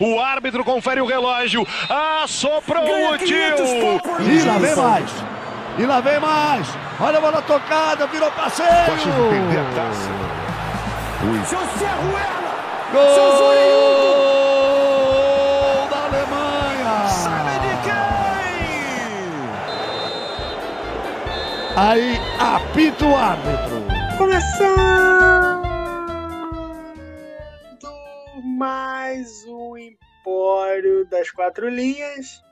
[0.00, 1.66] O árbitro confere o relógio.
[2.22, 3.36] Assoprou o tio.
[4.20, 5.10] E lá vem mais.
[5.78, 6.66] E lá vem mais.
[6.98, 8.68] Olha a bola tocada, virou passeio.
[8.86, 10.08] Pode perder a taça.
[11.46, 12.50] Seu Serruela.
[12.92, 13.06] Gol
[15.90, 17.08] da Alemanha.
[17.08, 18.00] Sabe de quem?
[21.76, 23.84] Aí apita o árbitro.
[24.16, 25.60] Começando
[28.58, 28.89] mais
[29.48, 32.42] um Empório das Quatro Linhas.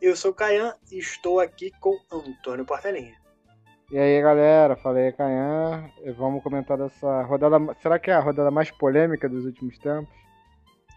[0.00, 3.14] Eu sou o Caian e estou aqui com Antônio Portelinha.
[3.90, 7.56] E aí, galera, falei Canhã, vamos comentar dessa rodada.
[7.80, 10.12] Será que é a rodada mais polêmica dos últimos tempos?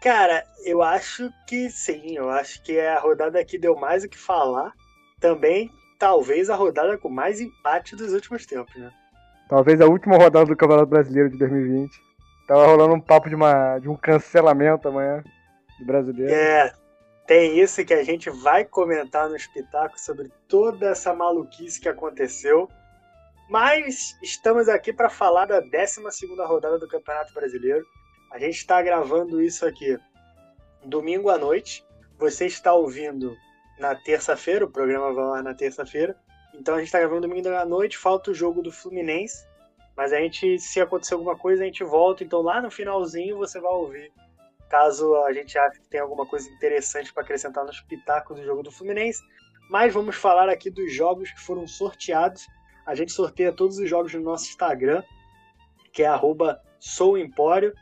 [0.02, 4.10] Cara, eu acho que sim, eu acho que é a rodada que deu mais o
[4.10, 4.74] que falar.
[5.20, 8.92] Também, talvez, a rodada com mais empate dos últimos tempos, né?
[9.48, 12.09] Talvez a última rodada do Campeonato Brasileiro de 2020.
[12.50, 15.24] Tava rolando um papo de, uma, de um cancelamento amanhã
[15.78, 16.34] do brasileiro.
[16.34, 16.74] É,
[17.28, 22.68] tem isso que a gente vai comentar no espetáculo sobre toda essa maluquice que aconteceu.
[23.48, 26.02] Mas estamos aqui para falar da 12
[26.48, 27.86] rodada do Campeonato Brasileiro.
[28.32, 30.00] A gente está gravando isso aqui
[30.84, 31.86] domingo à noite.
[32.18, 33.38] Você está ouvindo
[33.78, 36.18] na terça-feira, o programa vai lá na terça-feira.
[36.56, 39.48] Então a gente está gravando domingo à noite, falta o jogo do Fluminense.
[40.00, 42.24] Mas a gente, se acontecer alguma coisa, a gente volta.
[42.24, 44.14] Então lá no finalzinho você vai ouvir.
[44.70, 48.64] Caso a gente ache que tem alguma coisa interessante para acrescentar nos pitacos do jogo
[48.64, 49.22] do Fluminense.
[49.70, 52.48] Mas vamos falar aqui dos jogos que foram sorteados.
[52.86, 55.04] A gente sorteia todos os jogos no nosso Instagram,
[55.92, 56.10] que é
[56.80, 57.74] souempório.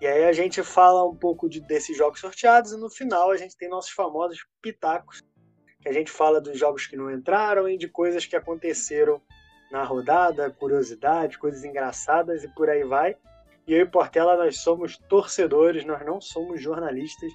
[0.00, 3.36] E aí a gente fala um pouco de, desses jogos sorteados e no final a
[3.36, 5.22] gente tem nossos famosos pitacos,
[5.80, 9.22] que a gente fala dos jogos que não entraram e de coisas que aconteceram
[9.72, 13.16] na rodada, curiosidades, coisas engraçadas e por aí vai.
[13.66, 17.32] E eu e Portela, nós somos torcedores, nós não somos jornalistas.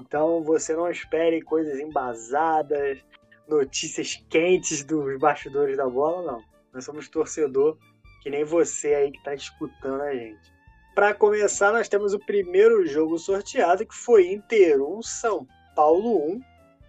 [0.00, 2.98] Então você não espere coisas embasadas,
[3.48, 6.42] notícias quentes dos bastidores da bola, não.
[6.72, 7.76] Nós somos torcedor,
[8.22, 10.52] que nem você aí que está escutando a gente.
[10.94, 16.40] Para começar, nós temos o primeiro jogo sorteado, que foi Inter 1, São Paulo 1.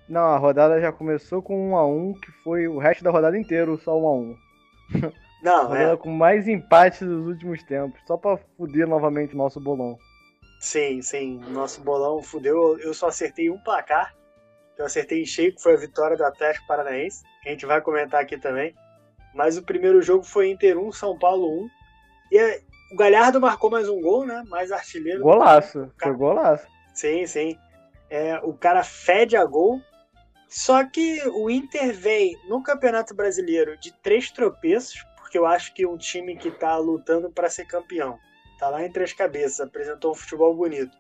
[0.08, 3.38] Não, a rodada já começou com 1 a 1 que foi o resto da rodada
[3.38, 4.53] inteira só 1 a 1
[5.42, 5.98] Não, é.
[5.98, 9.98] com mais empates dos últimos tempos, só pra fuder novamente o nosso bolão.
[10.62, 11.42] Sim, sim.
[11.50, 12.80] Nosso bolão fudeu.
[12.80, 14.16] Eu só acertei um placar.
[14.78, 17.24] Eu acertei em cheio, que foi a vitória do Atlético Paranaense.
[17.46, 18.74] A gente vai comentar aqui também.
[19.36, 21.70] Mas o primeiro jogo foi Inter 1, São Paulo 1.
[22.32, 22.62] E é,
[22.94, 24.42] o Galhardo marcou mais um gol, né?
[24.48, 25.22] Mais artilheiro.
[25.22, 26.68] Golaço, Cara- foi golaço.
[26.94, 27.58] Sim, sim.
[28.10, 29.82] É, o cara fede a gol.
[30.54, 35.84] Só que o Inter vem no Campeonato Brasileiro de três tropeços, porque eu acho que
[35.84, 38.20] um time que tá lutando para ser campeão,
[38.60, 40.96] tá lá entre as cabeças, apresentou um futebol bonito.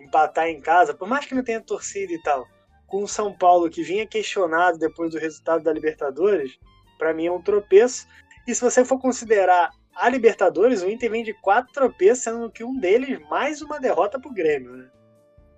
[0.00, 2.48] Empatar em casa, por mais que não tenha torcida e tal,
[2.88, 6.58] com o São Paulo que vinha questionado depois do resultado da Libertadores,
[6.98, 8.08] para mim é um tropeço.
[8.44, 12.64] E se você for considerar a Libertadores, o Inter vem de quatro tropeços, sendo que
[12.64, 14.90] um deles mais uma derrota pro Grêmio, né?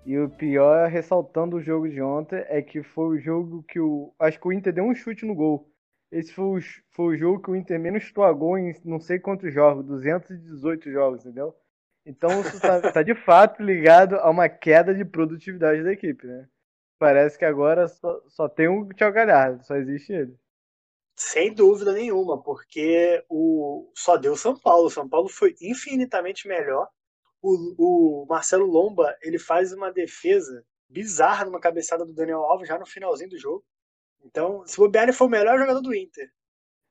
[0.05, 4.13] E o pior, ressaltando o jogo de ontem, é que foi o jogo que o.
[4.19, 5.69] Acho que o Inter deu um chute no gol.
[6.11, 6.61] Esse foi o,
[6.91, 11.21] foi o jogo que o Inter menos gol em não sei quantos jogos 218 jogos,
[11.21, 11.55] entendeu?
[12.05, 16.47] Então isso tá, tá de fato ligado a uma queda de produtividade da equipe, né?
[16.97, 20.35] Parece que agora só, só tem o Thiago Galhardo, só existe ele.
[21.15, 24.87] Sem dúvida nenhuma, porque o só deu São Paulo.
[24.87, 26.89] O São Paulo foi infinitamente melhor.
[27.41, 32.77] O, o Marcelo Lomba ele faz uma defesa bizarra numa cabeçada do Daniel Alves já
[32.77, 33.63] no finalzinho do jogo.
[34.23, 36.29] Então, se o bobear, foi o melhor jogador do Inter.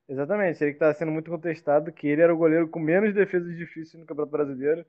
[0.07, 3.55] Exatamente, ele que tá sendo muito contestado, que ele era o goleiro com menos defesas
[3.55, 4.85] difíceis no Campeonato Brasileiro,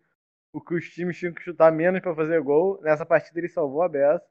[0.51, 2.81] o que os times tinham que chutar menos para fazer gol.
[2.81, 4.25] Nessa partida ele salvou a beça,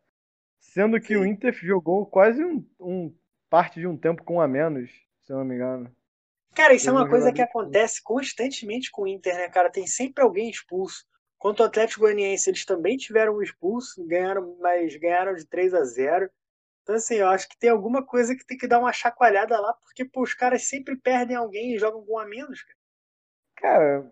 [0.59, 1.17] sendo que Sim.
[1.17, 3.15] o Inter jogou quase um, um
[3.49, 4.89] parte de um tempo com um a menos,
[5.21, 5.95] se eu não me engano.
[6.55, 9.69] Cara, isso é uma um coisa que acontece constantemente com o Inter, né, cara?
[9.69, 11.05] Tem sempre alguém expulso.
[11.39, 15.83] Quanto ao Atlético Goianiense, eles também tiveram um expulso, ganharam, mas ganharam de 3 a
[15.85, 16.29] 0
[16.83, 19.73] Então, assim, eu acho que tem alguma coisa que tem que dar uma chacoalhada lá,
[19.75, 22.77] porque pô, os caras sempre perdem alguém e jogam com a menos, cara.
[23.55, 24.11] Cara,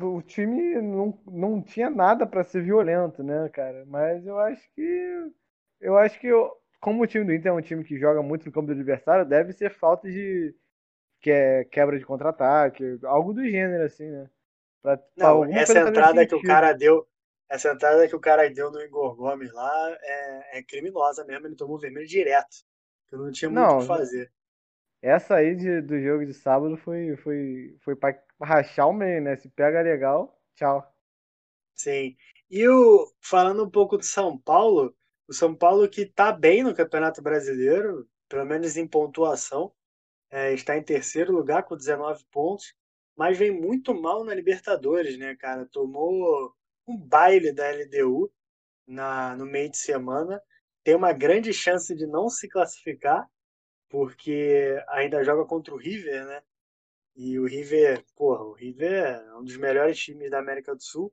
[0.00, 3.84] o time não, não tinha nada para ser violento, né, cara?
[3.86, 5.32] Mas eu acho que.
[5.80, 8.46] Eu acho que, eu- como o time do Inter é um time que joga muito
[8.46, 10.54] no campo do adversário, deve ser falta de
[11.20, 14.30] que é quebra de contra-ataque, algo do gênero, assim, né?
[14.82, 17.06] Pra, pra Não, alguma essa entrada que o cara deu,
[17.48, 21.56] essa entrada que o cara deu no Igor Gomes lá é, é criminosa mesmo, ele
[21.56, 22.56] tomou vermelho direto.
[23.10, 24.32] Eu não tinha muito o que fazer.
[25.00, 29.36] Essa aí de- do jogo de sábado foi, foi, foi pra rachar o meio, né?
[29.36, 30.92] Se pega legal, tchau.
[31.74, 32.16] Sim.
[32.50, 34.94] E o, falando um pouco do São Paulo,
[35.28, 39.72] o São Paulo que está bem no Campeonato Brasileiro, pelo menos em pontuação,
[40.30, 42.74] é, está em terceiro lugar com 19 pontos,
[43.16, 45.66] mas vem muito mal na Libertadores, né, cara?
[45.66, 46.54] Tomou
[46.86, 48.32] um baile da LDU
[48.86, 50.42] na, no meio de semana,
[50.84, 53.28] tem uma grande chance de não se classificar,
[53.88, 56.42] porque ainda joga contra o River, né?
[57.14, 61.12] E o River, porra, o River é um dos melhores times da América do Sul.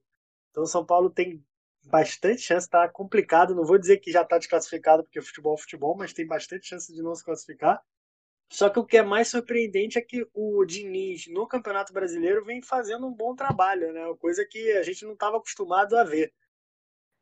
[0.49, 1.43] Então o São Paulo tem
[1.83, 3.53] bastante chance, tá complicado.
[3.53, 6.93] Não vou dizer que já tá desclassificado, porque futebol é futebol, mas tem bastante chance
[6.93, 7.81] de não se classificar.
[8.51, 12.61] Só que o que é mais surpreendente é que o Diniz, no Campeonato Brasileiro, vem
[12.61, 14.01] fazendo um bom trabalho, né?
[14.19, 16.33] Coisa que a gente não estava acostumado a ver.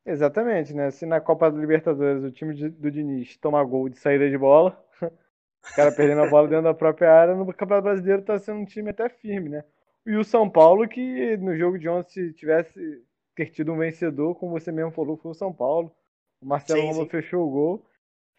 [0.06, 0.90] Exatamente, né?
[0.90, 4.82] Se na Copa do Libertadores o time do Diniz toma gol de saída de bola,
[5.02, 8.64] o cara perdendo a bola dentro da própria área, no Campeonato Brasileiro tá sendo um
[8.64, 9.64] time até firme, né?
[10.06, 13.04] E o São Paulo, que no jogo de ontem, se tivesse
[13.36, 15.94] ter tido um vencedor, como você mesmo falou, foi o São Paulo.
[16.40, 17.86] O Marcelo Lomba fechou o gol.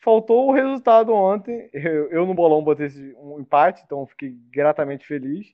[0.02, 1.70] Faltou o resultado ontem.
[1.74, 2.88] Eu, eu no bolão botei
[3.18, 5.54] um empate, então fiquei gratamente feliz.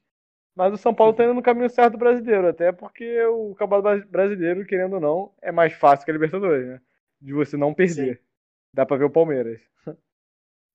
[0.56, 4.08] Mas o São Paulo está indo no caminho certo do brasileiro, até porque o Campeonato
[4.08, 6.82] Brasileiro, querendo ou não, é mais fácil que a Libertadores, né?
[7.20, 8.18] De você não perder.
[8.18, 8.24] Sim.
[8.74, 9.60] Dá para ver o Palmeiras.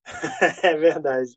[0.63, 1.31] é verdade.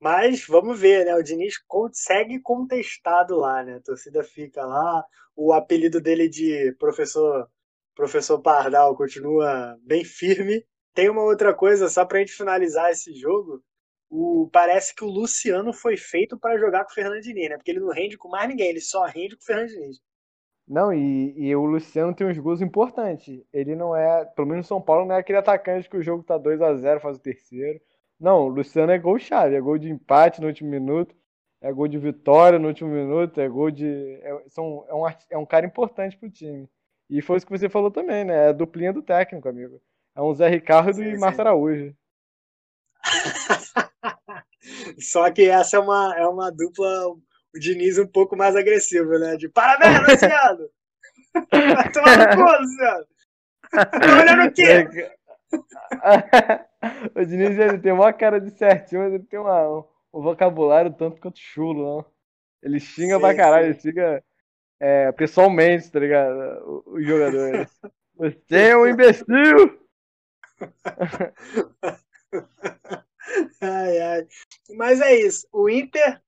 [0.00, 1.14] Mas vamos ver, né?
[1.14, 1.54] O Diniz
[1.92, 3.76] segue contestado lá, né?
[3.76, 5.04] A torcida fica lá.
[5.34, 7.48] O apelido dele de professor,
[7.94, 10.64] professor Pardal continua bem firme.
[10.96, 13.62] Tem uma outra coisa, só pra gente finalizar esse jogo.
[14.08, 17.56] O, parece que o Luciano foi feito para jogar com o Fernando Diniz, né?
[17.58, 20.00] Porque ele não rende com mais ninguém, ele só rende com o Fernando Diniz.
[20.66, 23.44] Não, e, e o Luciano tem uns gols importantes.
[23.52, 26.22] Ele não é, pelo menos no São Paulo, não é aquele atacante que o jogo
[26.22, 27.78] tá 2 a 0 faz o terceiro.
[28.18, 31.14] Não, o Luciano é gol chave, é gol de empate no último minuto,
[31.60, 34.18] é gol de vitória no último minuto, é gol de.
[34.22, 36.66] É, são, é, um, é um cara importante pro time.
[37.10, 38.46] E foi isso que você falou também, né?
[38.46, 39.78] É a duplinha do técnico, amigo.
[40.16, 41.94] É um Zé Ricardo sim, e Márcio Araújo.
[44.98, 47.20] Só que essa é uma, é uma dupla, o
[47.54, 49.36] Diniz um pouco mais agressivo, né?
[49.36, 50.70] De parabéns, Luciano!
[51.52, 53.06] Vai tomar no cu, Luciano!
[53.70, 53.90] Tá
[54.22, 54.88] olhando o quê?
[57.14, 61.20] o Diniz ele tem uma cara de certinho, mas ele tem uma, um, vocabulário tanto
[61.20, 62.04] quanto chulo, não?
[62.62, 63.70] Ele xinga sim, pra caralho, sim.
[63.70, 64.24] ele xinga
[64.80, 66.82] é, pessoalmente, tá ligado?
[66.86, 67.68] Os jogadores.
[68.16, 69.85] Você é um imbecil!
[73.60, 74.26] ai, ai.
[74.76, 75.46] Mas é isso.
[75.52, 76.22] O Inter,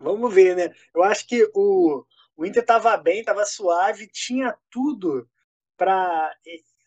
[0.00, 0.74] vamos ver, né?
[0.94, 2.04] Eu acho que o,
[2.36, 5.28] o Inter tava bem, tava suave, tinha tudo
[5.76, 6.34] para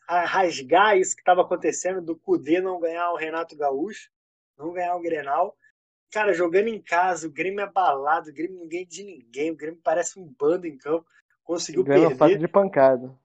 [0.08, 4.10] rasgar isso que estava acontecendo do Cudê não ganhar o Renato Gaúcho,
[4.58, 5.56] não ganhar o Grenal.
[6.12, 9.80] Cara, jogando em casa, o Grêmio é balado, o Grêmio ninguém de ninguém, o Grêmio
[9.84, 11.06] parece um bando em campo.
[11.44, 12.16] Conseguiu perder.
[12.16, 13.16] Faca de pancada.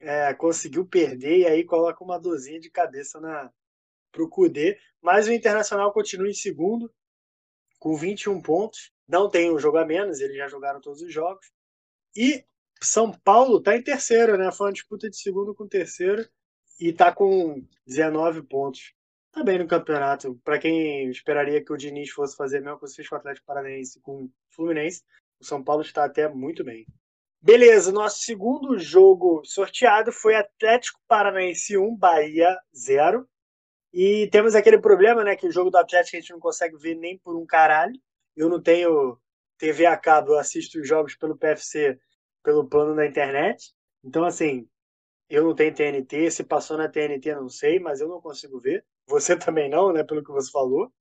[0.00, 3.52] É, conseguiu perder e aí coloca uma dozinha de cabeça na
[4.10, 4.78] pro Cudê.
[5.00, 6.92] Mas o Internacional continua em segundo,
[7.78, 8.92] com 21 pontos.
[9.08, 11.50] Não tem um jogo a menos, eles já jogaram todos os jogos.
[12.16, 12.44] E
[12.82, 14.50] são Paulo está em terceiro, né?
[14.52, 16.28] Foi uma disputa de segundo com terceiro
[16.80, 18.94] e está com 19 pontos.
[19.32, 20.40] Tá bem no campeonato.
[20.44, 24.00] Para quem esperaria que o Diniz fosse fazer coisa que fez com o Atlético Paranaense
[24.00, 25.02] com o Fluminense,
[25.40, 26.86] o São Paulo está até muito bem.
[27.42, 33.26] Beleza, nosso segundo jogo sorteado foi Atlético Paranaense 1, Bahia 0.
[33.92, 35.34] E temos aquele problema, né?
[35.34, 37.98] Que o jogo do Atlético a gente não consegue ver nem por um caralho.
[38.36, 39.18] Eu não tenho
[39.56, 41.98] TV a cabo, eu assisto os jogos pelo PFC
[42.42, 43.72] pelo plano da internet.
[44.04, 44.68] Então, assim,
[45.28, 48.84] eu não tenho TNT, se passou na TNT não sei, mas eu não consigo ver.
[49.06, 50.04] Você também não, né?
[50.04, 50.92] Pelo que você falou.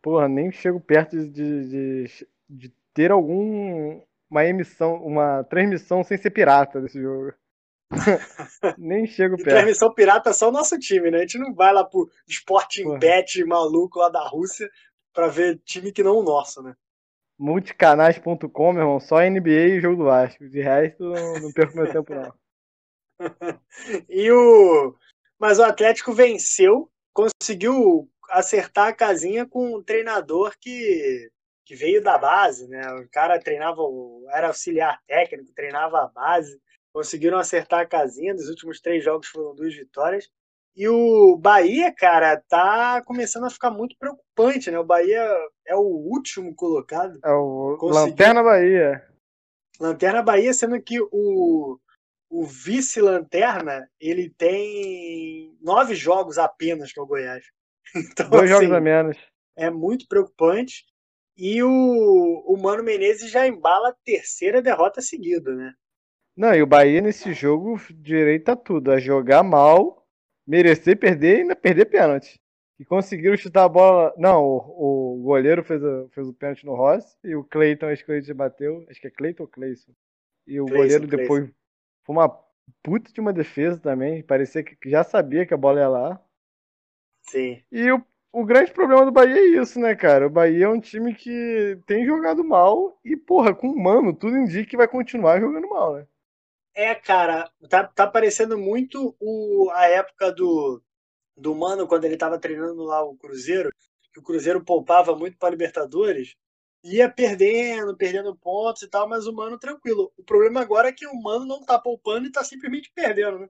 [0.00, 4.02] Porra, nem chego perto de, de, de ter algum
[4.32, 7.32] uma emissão, uma transmissão sem ser pirata desse jogo.
[8.78, 9.50] Nem chego perto.
[9.50, 11.18] Transmissão pirata é só o nosso time, né?
[11.18, 14.68] A gente não vai lá pro Sporting Bet maluco lá da Rússia
[15.12, 16.74] pra ver time que não o nosso, né?
[17.42, 20.48] multicanais.com, meu irmão, só NBA e jogo do Vasco.
[20.48, 22.32] De resto, não, não perco meu tempo, não.
[24.08, 24.94] e o...
[25.38, 31.28] Mas o Atlético venceu, conseguiu acertar a casinha com um treinador que,
[31.64, 32.82] que veio da base, né?
[32.94, 33.82] O cara treinava,
[34.30, 36.60] era auxiliar técnico, treinava a base.
[36.92, 38.34] Conseguiram acertar a casinha.
[38.34, 40.28] Dos últimos três jogos foram duas vitórias.
[40.74, 44.78] E o Bahia, cara, tá começando a ficar muito preocupante, né?
[44.78, 45.22] O Bahia
[45.66, 47.18] é o último colocado.
[47.24, 48.08] É o Conseguiu...
[48.08, 49.08] Lanterna Bahia.
[49.78, 51.78] Lanterna Bahia, sendo que o,
[52.30, 57.44] o vice-lanterna, ele tem nove jogos apenas é o Goiás.
[57.94, 59.18] Então, Dois assim, jogos a menos.
[59.54, 60.86] É muito preocupante.
[61.36, 65.74] E o, o Mano Menezes já embala a terceira derrota seguida, né?
[66.36, 70.06] Não, e o Bahia nesse jogo direita tudo, a jogar mal,
[70.46, 72.40] merecer perder e ainda perder pênalti.
[72.78, 74.14] E conseguiram chutar a bola.
[74.16, 78.04] Não, o, o goleiro fez, o, fez o pênalti no Rossi e o Cleiton, acho
[78.04, 78.84] que ele bateu.
[78.88, 79.92] Acho que é Cleiton ou Cleison.
[80.46, 81.50] E o Cleison, goleiro depois
[82.04, 82.28] foi uma
[82.82, 84.22] puta de uma defesa também.
[84.22, 86.24] Parecia que já sabia que a bola ia lá.
[87.22, 87.62] Sim.
[87.70, 90.26] E o, o grande problema do Bahia é isso, né, cara?
[90.26, 94.38] O Bahia é um time que tem jogado mal e, porra, com o Mano, tudo
[94.38, 96.06] indica que vai continuar jogando mal, né?
[96.74, 100.82] É, cara, tá, tá parecendo muito o, a época do,
[101.36, 103.70] do Mano, quando ele tava treinando lá o Cruzeiro,
[104.12, 106.34] que o Cruzeiro poupava muito para Libertadores,
[106.82, 110.10] ia perdendo, perdendo pontos e tal, mas o Mano tranquilo.
[110.16, 113.48] O problema agora é que o Mano não tá poupando e tá simplesmente perdendo, né?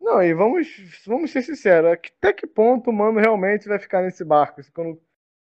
[0.00, 0.66] Não, e vamos,
[1.06, 5.00] vamos ser sinceros, até que ponto o Mano realmente vai ficar nesse barco quando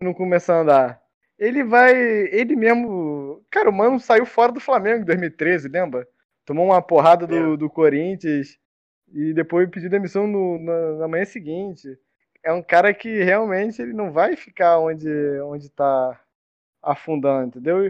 [0.02, 1.02] não começar a andar?
[1.40, 1.94] Ele vai.
[1.96, 3.44] Ele mesmo.
[3.50, 6.08] Cara, o Mano saiu fora do Flamengo em 2013, lembra?
[6.46, 8.58] Tomou uma porrada do, do Corinthians
[9.14, 11.98] e depois pediu demissão no, na, na, manhã seguinte.
[12.44, 15.10] É um cara que realmente ele não vai ficar onde,
[15.42, 16.20] onde tá
[16.82, 17.88] afundando, entendeu?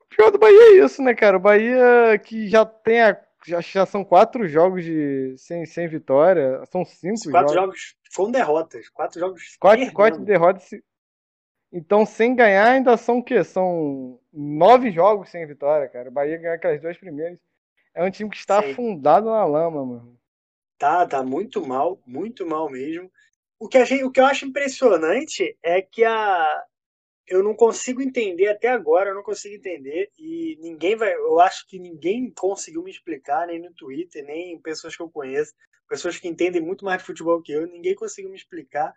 [0.00, 1.36] o pior do Bahia é isso, né, cara?
[1.36, 6.64] O Bahia que já tem a, já, já são quatro jogos de, sem, sem vitória.
[6.66, 7.80] São cinco quatro jogos.
[7.80, 8.88] jogos com derrotas.
[8.88, 9.56] Quatro jogos.
[9.58, 10.68] Quatro, quatro derrotas.
[11.72, 13.42] Então, sem ganhar, ainda são o quê?
[13.42, 16.08] São nove jogos sem vitória, cara.
[16.08, 17.40] O Bahia ganhou aquelas duas primeiras.
[17.94, 18.72] É um time que está Sim.
[18.72, 20.18] afundado na lama, mano.
[20.78, 23.10] Tá, tá muito mal, muito mal mesmo.
[23.58, 26.64] O que, a gente, o que eu acho impressionante é que a,
[27.26, 31.66] eu não consigo entender até agora, eu não consigo entender e ninguém vai, eu acho
[31.66, 35.54] que ninguém conseguiu me explicar nem no Twitter, nem pessoas que eu conheço,
[35.88, 38.94] pessoas que entendem muito mais de futebol que eu, ninguém conseguiu me explicar.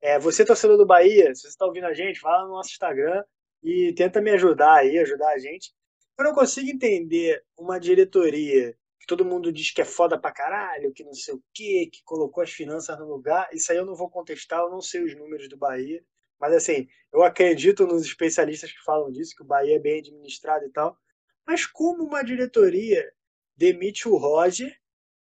[0.00, 3.24] É, você torcedor do Bahia, se você está ouvindo a gente, vá no nosso Instagram
[3.62, 5.72] e tenta me ajudar aí, ajudar a gente.
[6.18, 10.92] Eu não consigo entender uma diretoria que todo mundo diz que é foda pra caralho,
[10.92, 13.48] que não sei o quê, que colocou as finanças no lugar.
[13.52, 16.04] Isso aí eu não vou contestar, eu não sei os números do Bahia.
[16.42, 20.64] Mas assim, eu acredito nos especialistas que falam disso, que o Bahia é bem administrado
[20.64, 20.98] e tal.
[21.46, 23.12] Mas como uma diretoria
[23.56, 24.76] demite o Roger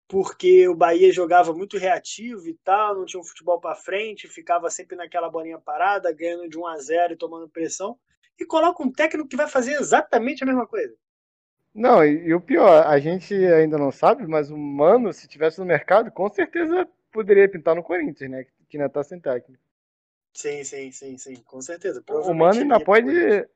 [0.09, 4.69] porque o Bahia jogava muito reativo e tal, não tinha um futebol para frente, ficava
[4.69, 7.97] sempre naquela bolinha parada, ganhando de 1 a 0 e tomando pressão
[8.39, 10.95] e coloca um técnico que vai fazer exatamente a mesma coisa.
[11.73, 15.61] Não, e, e, o pior, a gente ainda não sabe, mas o Mano, se tivesse
[15.61, 18.47] no mercado, com certeza poderia pintar no Corinthians, né?
[18.69, 19.63] Que ainda tá sem técnico.
[20.35, 22.03] Sim, sim, sim, sim, com certeza.
[22.09, 23.49] O Mano ainda pode,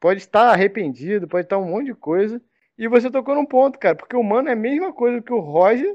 [0.00, 2.40] pode estar arrependido, pode estar um monte de coisa.
[2.78, 5.38] E você tocou num ponto, cara, porque o Mano é a mesma coisa que o
[5.38, 5.94] Roger,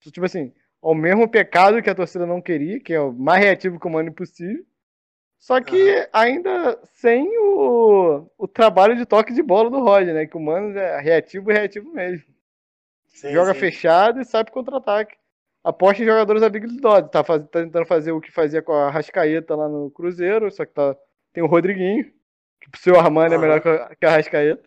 [0.00, 3.78] tipo assim, o mesmo pecado que a torcida não queria, que é o mais reativo
[3.78, 4.66] que o Mano impossível.
[5.38, 6.06] Só que uhum.
[6.12, 10.26] ainda sem o, o trabalho de toque de bola do Roger, né?
[10.26, 12.26] Que o Mano é reativo e reativo mesmo.
[13.06, 13.60] Sim, Joga sim.
[13.60, 15.16] fechado e sai pro contra-ataque.
[15.66, 17.10] Aposta em jogadores habilidosos.
[17.10, 20.64] Tá, faz, tá tentando fazer o que fazia com a Rascaeta lá no Cruzeiro, só
[20.64, 20.96] que tá,
[21.32, 22.04] tem o Rodriguinho,
[22.60, 23.42] que pro seu Armani uhum.
[23.42, 23.60] é melhor
[23.96, 24.62] que a Rascaeta.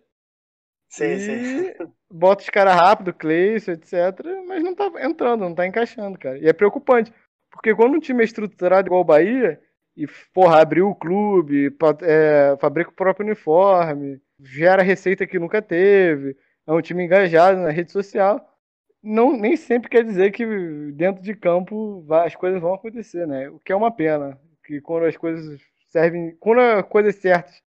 [0.89, 1.73] Sim, e sim.
[2.11, 3.93] bota os caras rápido, Cleison, etc.
[4.45, 6.37] Mas não tá entrando, não tá encaixando, cara.
[6.37, 7.13] E é preocupante.
[7.49, 9.57] Porque quando um time é estruturado igual o Bahia,
[9.95, 16.35] e, porra, abriu o clube, é, fabrica o próprio uniforme, gera receita que nunca teve,
[16.67, 18.45] é um time engajado na rede social.
[19.01, 20.45] Não, nem sempre quer dizer que
[20.91, 23.49] dentro de campo as coisas vão acontecer, né?
[23.49, 24.39] O que é uma pena.
[24.65, 26.35] Que quando as coisas servem.
[26.39, 27.61] Quando as coisas certas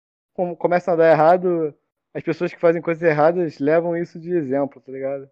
[0.59, 1.75] começam a dar errado,
[2.15, 5.29] as pessoas que fazem coisas erradas levam isso de exemplo, tá ligado?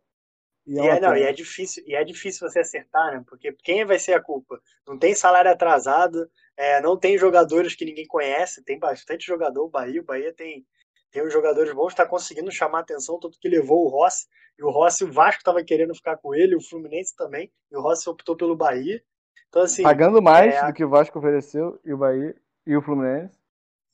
[0.67, 3.25] E, é, e é, não, e é difícil, e é difícil você acertar, né?
[3.27, 4.61] Porque quem vai ser a culpa?
[4.87, 9.71] Não tem salário atrasado, é, não tem jogadores que ninguém conhece, tem bastante jogador, o
[9.71, 10.65] Bahia, o Bahia tem,
[11.11, 14.27] tem os jogadores bons, está conseguindo chamar atenção, tanto que levou o Rossi,
[14.59, 17.81] e o Rossi, o Vasco estava querendo ficar com ele, o Fluminense também, e o
[17.81, 19.03] Rossi optou pelo Bahia.
[19.49, 20.67] Então, assim, Pagando mais é...
[20.67, 22.37] do que o Vasco ofereceu, e o Bahia,
[22.67, 23.39] e o Fluminense.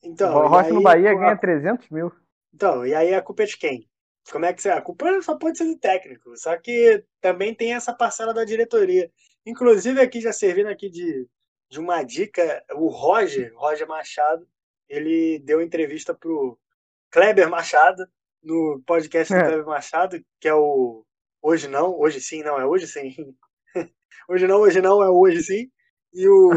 [0.03, 2.13] Então, o Rossi no Bahia ganha 300 mil.
[2.53, 3.89] Então, e aí a culpa é de quem?
[4.31, 4.71] Como é que você.
[4.71, 9.11] A culpa só pode ser do técnico, só que também tem essa parcela da diretoria.
[9.45, 11.29] Inclusive, aqui já servindo aqui de,
[11.71, 14.47] de uma dica, o Roger, Roger Machado,
[14.89, 16.59] ele deu entrevista pro
[17.11, 18.07] Kleber Machado,
[18.43, 19.45] no podcast do é.
[19.45, 21.05] Kleber Machado, que é o
[21.43, 23.15] Hoje Não, Hoje Sim, não, é Hoje Sim.
[24.29, 25.71] hoje não, hoje não, é Hoje Sim.
[26.13, 26.51] E o.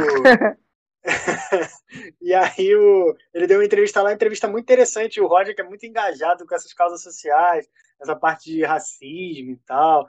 [2.22, 5.20] e aí o, ele deu uma entrevista lá, uma entrevista muito interessante.
[5.20, 7.68] O Roger, que é muito engajado com essas causas sociais,
[8.00, 10.08] essa parte de racismo e tal.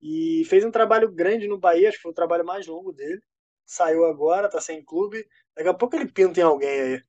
[0.00, 3.20] E fez um trabalho grande no Bahia, acho que foi o trabalho mais longo dele.
[3.64, 5.26] Saiu agora, tá sem clube.
[5.54, 7.02] Daqui a pouco ele pinta em alguém aí.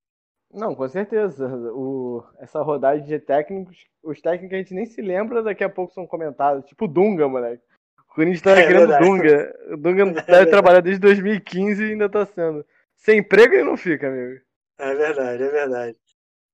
[0.57, 1.47] Não, com certeza.
[1.71, 5.93] O, essa rodada de técnicos, os técnicos a gente nem se lembra, daqui a pouco
[5.93, 6.65] são comentados.
[6.65, 7.63] Tipo o Dunga, moleque.
[7.99, 9.05] O Corinthians tá É querendo verdade.
[9.05, 9.55] Dunga.
[9.73, 10.49] O Dunga deve verdade.
[10.49, 12.65] trabalhar desde 2015 e ainda tá sendo.
[12.95, 14.41] Sem emprego ele não fica, amigo.
[14.79, 15.97] É verdade, é verdade.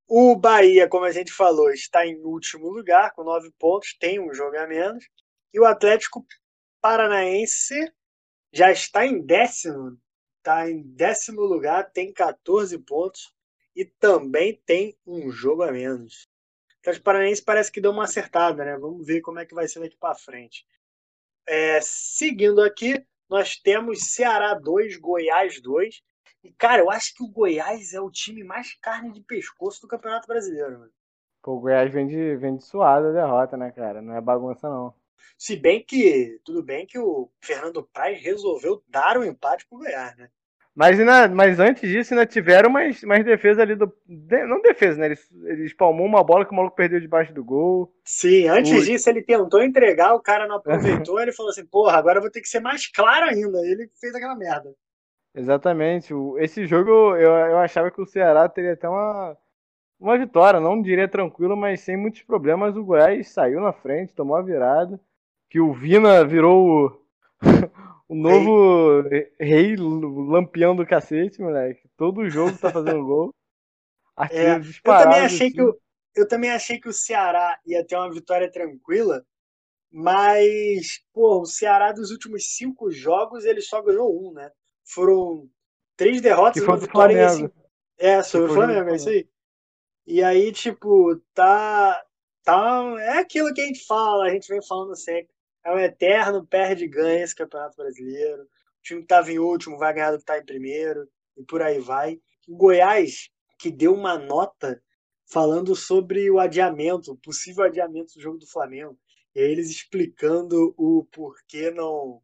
[0.05, 4.33] O Bahia, como a gente falou, está em último lugar, com nove pontos, tem um
[4.33, 5.05] jogo a menos.
[5.53, 6.25] E o Atlético
[6.81, 7.89] Paranaense
[8.51, 9.97] já está em décimo.
[10.39, 13.33] Está em décimo lugar, tem 14 pontos
[13.75, 16.27] e também tem um jogo a menos.
[16.69, 18.77] O Atlético Paranaense parece que deu uma acertada, né?
[18.77, 20.65] Vamos ver como é que vai ser daqui para frente.
[21.47, 26.01] É, seguindo aqui, nós temos Ceará 2, Goiás 2.
[26.43, 29.87] E, cara, eu acho que o Goiás é o time mais carne de pescoço do
[29.87, 30.91] Campeonato Brasileiro, mano.
[31.41, 34.01] Pô, o Goiás vem de, vem de suada a derrota, né, cara?
[34.01, 34.93] Não é bagunça, não.
[35.37, 40.15] Se bem que, tudo bem que o Fernando Praz resolveu dar um empate pro Goiás,
[40.15, 40.29] né?
[40.75, 43.93] Mas, ainda, mas antes disso, ainda tiveram mais, mais defesa ali do.
[44.07, 45.05] de- não defesa, né?
[45.05, 45.29] Eles
[45.65, 47.93] espalmou uma bola que o maluco perdeu debaixo do gol.
[48.03, 48.81] Sim, antes Ui.
[48.81, 52.31] disso ele tentou entregar, o cara não aproveitou, ele falou assim, porra, agora eu vou
[52.31, 53.59] ter que ser mais claro ainda.
[53.59, 54.73] Ele fez aquela merda.
[55.35, 56.11] Exatamente.
[56.39, 59.37] Esse jogo eu, eu achava que o Ceará teria até uma,
[59.99, 62.75] uma vitória, não diria tranquila, mas sem muitos problemas.
[62.75, 64.99] O Goiás saiu na frente, tomou a virada.
[65.49, 67.01] Que o Vina virou o,
[68.13, 69.01] o novo
[69.39, 71.89] rei, lampião do cacete, moleque.
[71.97, 73.33] Todo jogo tá fazendo gol.
[74.29, 75.55] É, eu também achei assim.
[75.55, 75.79] que o,
[76.15, 79.25] eu também achei que o Ceará ia ter uma vitória tranquila,
[79.91, 84.51] mas, pô, o Ceará dos últimos cinco jogos ele só ganhou um, né?
[84.85, 85.49] Foram
[85.97, 87.51] três derrotas Que e uma vitória em.
[87.97, 89.27] É, sobre o Flamengo, é isso aí.
[90.05, 91.99] E aí, tipo, tá,
[92.43, 92.95] tá.
[92.99, 95.32] É aquilo que a gente fala, a gente vem falando sempre.
[95.65, 98.43] É um eterno perde e ganha esse Campeonato Brasileiro.
[98.43, 98.47] O
[98.83, 101.79] time que tava em último vai ganhar do que tá em primeiro, e por aí
[101.79, 102.19] vai.
[102.47, 104.81] O Goiás, que deu uma nota
[105.31, 108.97] falando sobre o adiamento, o possível adiamento do jogo do Flamengo.
[109.33, 112.21] E aí eles explicando o porquê não.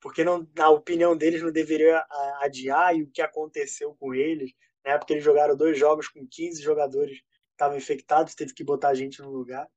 [0.00, 4.52] Porque não, na opinião deles não deveria a- adiar e o que aconteceu com eles
[4.84, 4.98] né?
[4.98, 9.20] Porque eles jogaram dois jogos com 15 jogadores que estavam infectados, teve que botar gente
[9.22, 9.68] no lugar.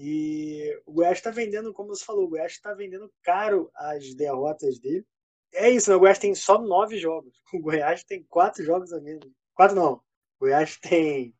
[0.00, 4.78] E o Goiás está vendendo, como você falou, o Goiás está vendendo caro as derrotas
[4.78, 5.04] dele.
[5.52, 5.96] É isso, né?
[5.96, 7.42] o Goiás tem só nove jogos.
[7.52, 9.28] O Goiás tem quatro jogos a menos.
[9.54, 9.94] Quatro não.
[9.94, 10.00] O
[10.42, 11.34] Goiás tem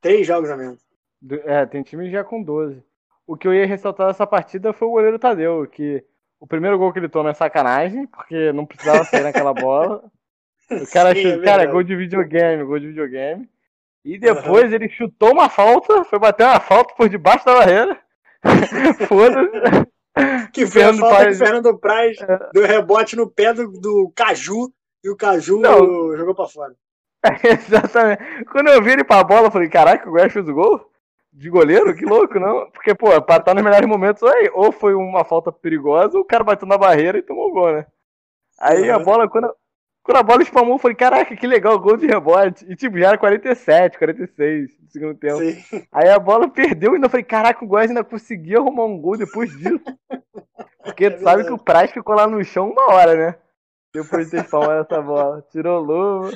[0.00, 0.84] três jogos a menos.
[1.44, 2.82] É, tem time já com 12.
[3.26, 6.04] O que eu ia ressaltar dessa partida foi o goleiro Tadeu, que
[6.40, 10.02] o primeiro gol que ele toma é sacanagem, porque não precisava sair naquela bola.
[10.70, 13.50] O cara, Sim, é cara, gol de videogame, gol de videogame.
[14.04, 18.00] E depois ele chutou uma falta, foi bater uma falta por debaixo da barreira.
[19.06, 19.86] Foda-se.
[20.52, 22.16] Que foi a Fernando falta Praz- que Fernando Praz
[22.52, 24.72] deu rebote no pé do, do Caju
[25.04, 26.16] e o Caju Não.
[26.16, 26.74] jogou pra fora.
[27.44, 28.44] Exatamente.
[28.46, 30.90] Quando eu vi ele pra bola, eu falei, caraca, o Goiás fez o gol?
[31.32, 31.94] De goleiro?
[31.94, 32.70] Que louco, não?
[32.70, 36.26] Porque, pô, pra estar nos melhores momentos, aí, ou foi uma falta perigosa, ou o
[36.26, 37.86] cara bateu na barreira e tomou o gol, né?
[38.58, 39.04] Aí a Uhum.
[39.04, 39.54] bola, quando,
[40.10, 42.64] quando a bola espalmou, eu falei, caraca, que legal, gol de rebote.
[42.68, 45.38] E tipo, já era 47, 46 no segundo tempo.
[45.38, 45.86] Sim.
[45.92, 49.16] Aí a bola perdeu e ainda falei, caraca, o Goiás ainda conseguia arrumar um gol
[49.16, 49.80] depois disso.
[50.82, 53.38] Porque É tu sabe que o Praz ficou lá no chão uma hora, né?
[53.94, 55.42] Depois de ter espalmado essa bola.
[55.50, 56.32] Tirou luva.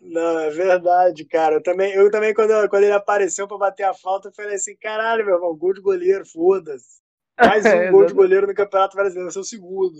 [0.00, 1.56] Não, é verdade, cara.
[1.56, 4.76] Eu também, eu também quando, quando ele apareceu pra bater a falta, eu falei assim:
[4.76, 7.00] caralho, meu irmão, gol de goleiro, foda-se.
[7.40, 9.96] Mais um É, gol de goleiro no Campeonato Brasileiro, o segundo.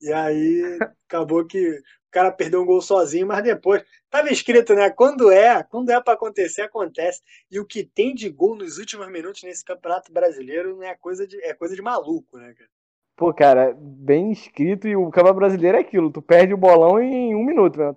[0.00, 1.80] E aí acabou que
[2.16, 3.84] cara perdeu um gol sozinho, mas depois.
[4.08, 4.88] Tava escrito, né?
[4.88, 7.20] Quando é, quando é pra acontecer, acontece.
[7.50, 11.26] E o que tem de gol nos últimos minutos nesse Campeonato Brasileiro não é coisa
[11.26, 12.70] de, é coisa de maluco, né, cara?
[13.16, 14.88] Pô, cara, bem escrito.
[14.88, 17.94] E o Campeonato Brasileiro é aquilo: tu perde o bolão em um minuto, né?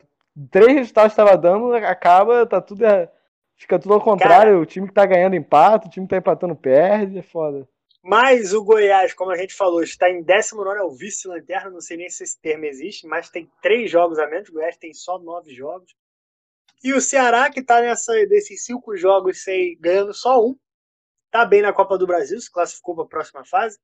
[0.51, 2.83] Três resultados que tava dando, acaba, tá tudo.
[3.55, 4.59] Fica tudo ao contrário.
[4.59, 7.65] O time que tá ganhando empata, o time que tá empatando perde, é foda.
[8.01, 11.69] Mas o Goiás, como a gente falou, está em 19, é o vice-lanterna.
[11.69, 14.49] Não sei nem se esse termo existe, mas tem três jogos a menos.
[14.49, 15.93] O Goiás tem só nove jogos.
[16.81, 20.55] E o Ceará, que está desses cinco jogos sem, ganhando só um,
[21.25, 23.77] está bem na Copa do Brasil, se classificou para a próxima fase,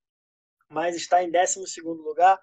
[0.69, 2.39] mas está em 12 lugar,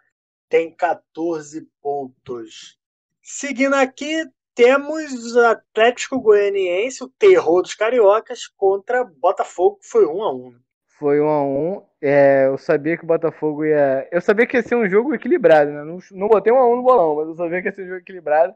[0.50, 2.78] tem 14 pontos.
[3.22, 10.22] Seguindo aqui, temos o Atlético Goianiense, o terror dos cariocas, contra Botafogo, que foi 1
[10.22, 10.60] a 1
[11.02, 11.84] Foi um a um.
[12.00, 14.08] É, eu sabia que o Botafogo ia.
[14.12, 15.82] Eu sabia que ia ser um jogo equilibrado, né?
[15.82, 17.88] Não, não botei um a um no bolão, mas eu sabia que ia ser um
[17.88, 18.54] jogo equilibrado.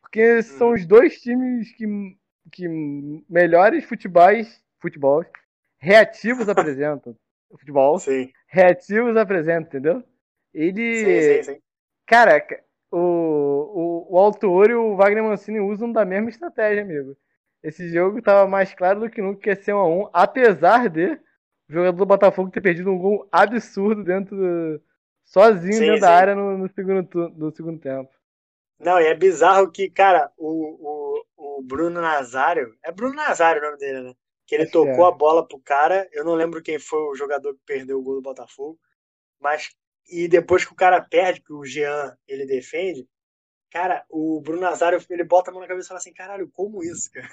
[0.00, 1.84] Porque são os dois times que,
[2.52, 2.68] que
[3.28, 5.24] melhores futebols, futebol
[5.80, 7.16] reativos apresentam.
[7.58, 10.04] Futebol Sim, reativos apresentam, entendeu?
[10.54, 11.22] Ele.
[11.22, 11.60] sim, sim, sim.
[12.06, 12.46] Cara,
[12.92, 17.16] o, o, o autor e o Wagner Mancini usam da mesma estratégia, amigo.
[17.60, 21.18] esse jogo tava mais claro do que nunca que ia ser 1x1, apesar de
[21.68, 24.82] jogador do Botafogo ter perdido um gol absurdo dentro do,
[25.24, 26.02] sozinho Sim, dentro sim.
[26.02, 28.10] da área no, no segundo, tu- no segundo tempo.
[28.78, 32.76] Não, e é bizarro que, cara, o, o, o Bruno Nazário.
[32.84, 34.14] É Bruno Nazário o nome dele, né?
[34.46, 35.04] Que ele Acho tocou é.
[35.04, 36.08] a bola pro cara.
[36.12, 38.78] Eu não lembro quem foi o jogador que perdeu o gol do Botafogo.
[39.40, 39.70] Mas.
[40.10, 43.08] E depois que o cara perde, que o Jean ele defende.
[43.70, 46.82] Cara, o Bruno Nazário ele bota a mão na cabeça e fala assim: caralho, como
[46.84, 47.28] isso, cara?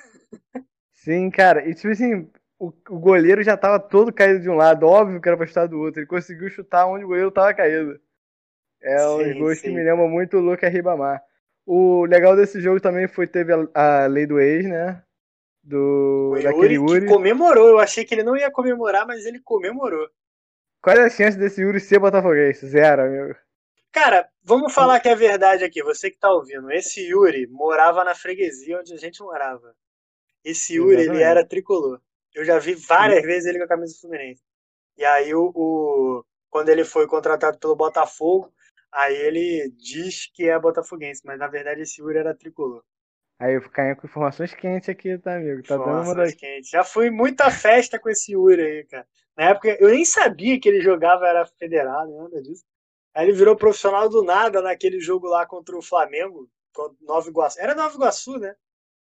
[0.94, 4.86] Sim, cara, e tipo assim, o, o goleiro já tava todo caído de um lado,
[4.88, 6.00] óbvio que era pra chutar do outro.
[6.02, 8.00] Ele conseguiu chutar onde o goleiro tava caído.
[8.82, 9.72] É um Sim, gols que sim.
[9.72, 11.22] me lembra muito o Lucas Ribamar.
[11.66, 15.04] O legal desse jogo também foi teve a, a lei do ex, né?
[15.64, 17.06] Do O daquele Yuri, Yuri.
[17.06, 17.68] que comemorou.
[17.70, 20.08] Eu achei que ele não ia comemorar, mas ele comemorou.
[20.82, 22.66] Qual é a chance desse Yuri ser botafoguense?
[22.68, 23.36] Zero, amigo.
[23.92, 26.70] Cara, vamos falar que é verdade aqui, você que tá ouvindo.
[26.72, 29.76] Esse Yuri morava na freguesia onde a gente morava.
[30.44, 31.24] Esse Yuri, ele Exatamente.
[31.24, 32.02] era tricolor.
[32.36, 34.44] Eu já vi várias vezes ele com a camisa do Fluminense.
[34.98, 38.54] E aí, o, o- quando ele foi contratado pelo Botafogo,
[38.92, 42.84] aí ele diz que é botafoguense, mas na verdade esse Yuri era tricolor.
[43.40, 45.62] Aí eu caí com informações quentes aqui, tá, amigo?
[45.64, 46.70] Tá dando uma Informações quentes.
[46.70, 49.08] Já fui muita festa com esse Yuri aí, cara.
[49.38, 52.64] Na época, eu nem sabia que ele jogava, era federado, nada disso.
[53.14, 56.50] Aí ele virou profissional do nada naquele jogo lá contra o Flamengo,
[57.02, 57.60] Nova Iguaçu.
[57.60, 58.56] Era Nova Iguaçu, né?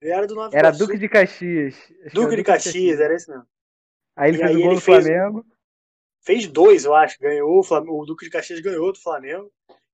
[0.01, 0.85] Ele era do Nova Era Iguaçu.
[0.85, 1.75] Duque de Caxias.
[2.13, 3.45] Duque era de Caxias, era esse mesmo.
[4.15, 5.45] Aí ele E fez o gol fez- Flamengo.
[6.21, 7.19] Fez dois, eu acho.
[7.19, 9.51] Ganhou, o Flam- o Duque de Caxias ganhou do Flamengo.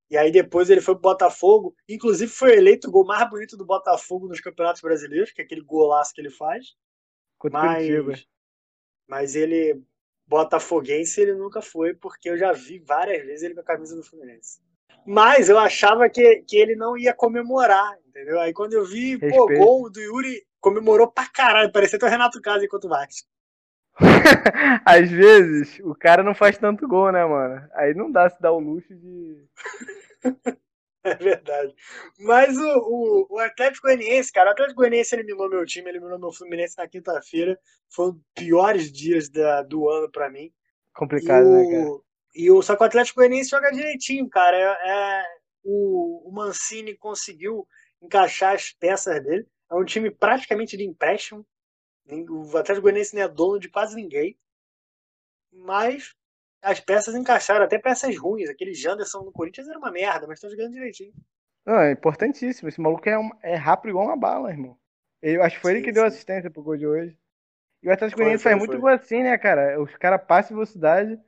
[0.10, 1.76] E aí depois ele foi pro Botafogo.
[1.88, 5.62] Inclusive foi eleito o gol mais bonito do Botafogo nos campeonatos brasileiros, que é aquele
[5.62, 6.76] golaço que ele faz.
[7.38, 8.12] Contra o Curitiba.
[8.12, 8.28] Mas,
[9.08, 9.82] mas ele,
[10.28, 14.04] botafoguense, ele nunca foi, porque eu já vi várias vezes ele com a camisa do
[14.04, 14.60] Fluminense.
[15.06, 18.40] Mas eu achava que, que ele não ia comemorar, entendeu?
[18.40, 19.66] Aí quando eu vi, pô, Respeito.
[19.66, 23.28] gol do Yuri, comemorou pra caralho, parecia até o Renato Casa enquanto o Vasco.
[24.86, 27.68] Às vezes, o cara não faz tanto gol, né, mano?
[27.74, 29.46] Aí não dá se dar o luxo de.
[31.04, 31.74] É verdade.
[32.20, 36.32] Mas o, o, o Atlético Goianiense, cara, o Atlético Goianiense eliminou meu time, eliminou meu
[36.32, 37.60] Fluminense na quinta-feira.
[37.90, 40.54] Foi um dos piores dias da, do ano pra mim.
[40.94, 41.90] Complicado, e né, cara?
[41.90, 42.04] o,
[42.36, 44.56] e o, só que o Atlético Goianiense joga direitinho, cara.
[44.56, 45.26] É, é-
[45.64, 47.68] o, o Mancini conseguiu
[48.02, 49.48] encaixar as peças dele.
[49.70, 51.46] É um time praticamente de empréstimo.
[52.30, 54.38] O Atlético Goianiense não é dono de quase ninguém.
[55.54, 56.14] Mas
[56.62, 58.50] as peças encaixaram, até peças ruins.
[58.50, 61.14] Aquele Janderson no Corinthians era uma merda, mas estão jogando direitinho.
[61.66, 62.70] Não, é importantíssimo.
[62.70, 64.78] Esse maluco é, um- é rápido igual uma bala, irmão.
[65.22, 66.06] Eu acho que foi ele Sim, que deu sim.
[66.06, 67.18] assistência pro gol de hoje.
[67.84, 68.80] E o Atlético Goianiense faz muito foi.
[68.80, 69.82] gol assim, né, cara?
[69.82, 71.20] Os caras passam velocidade,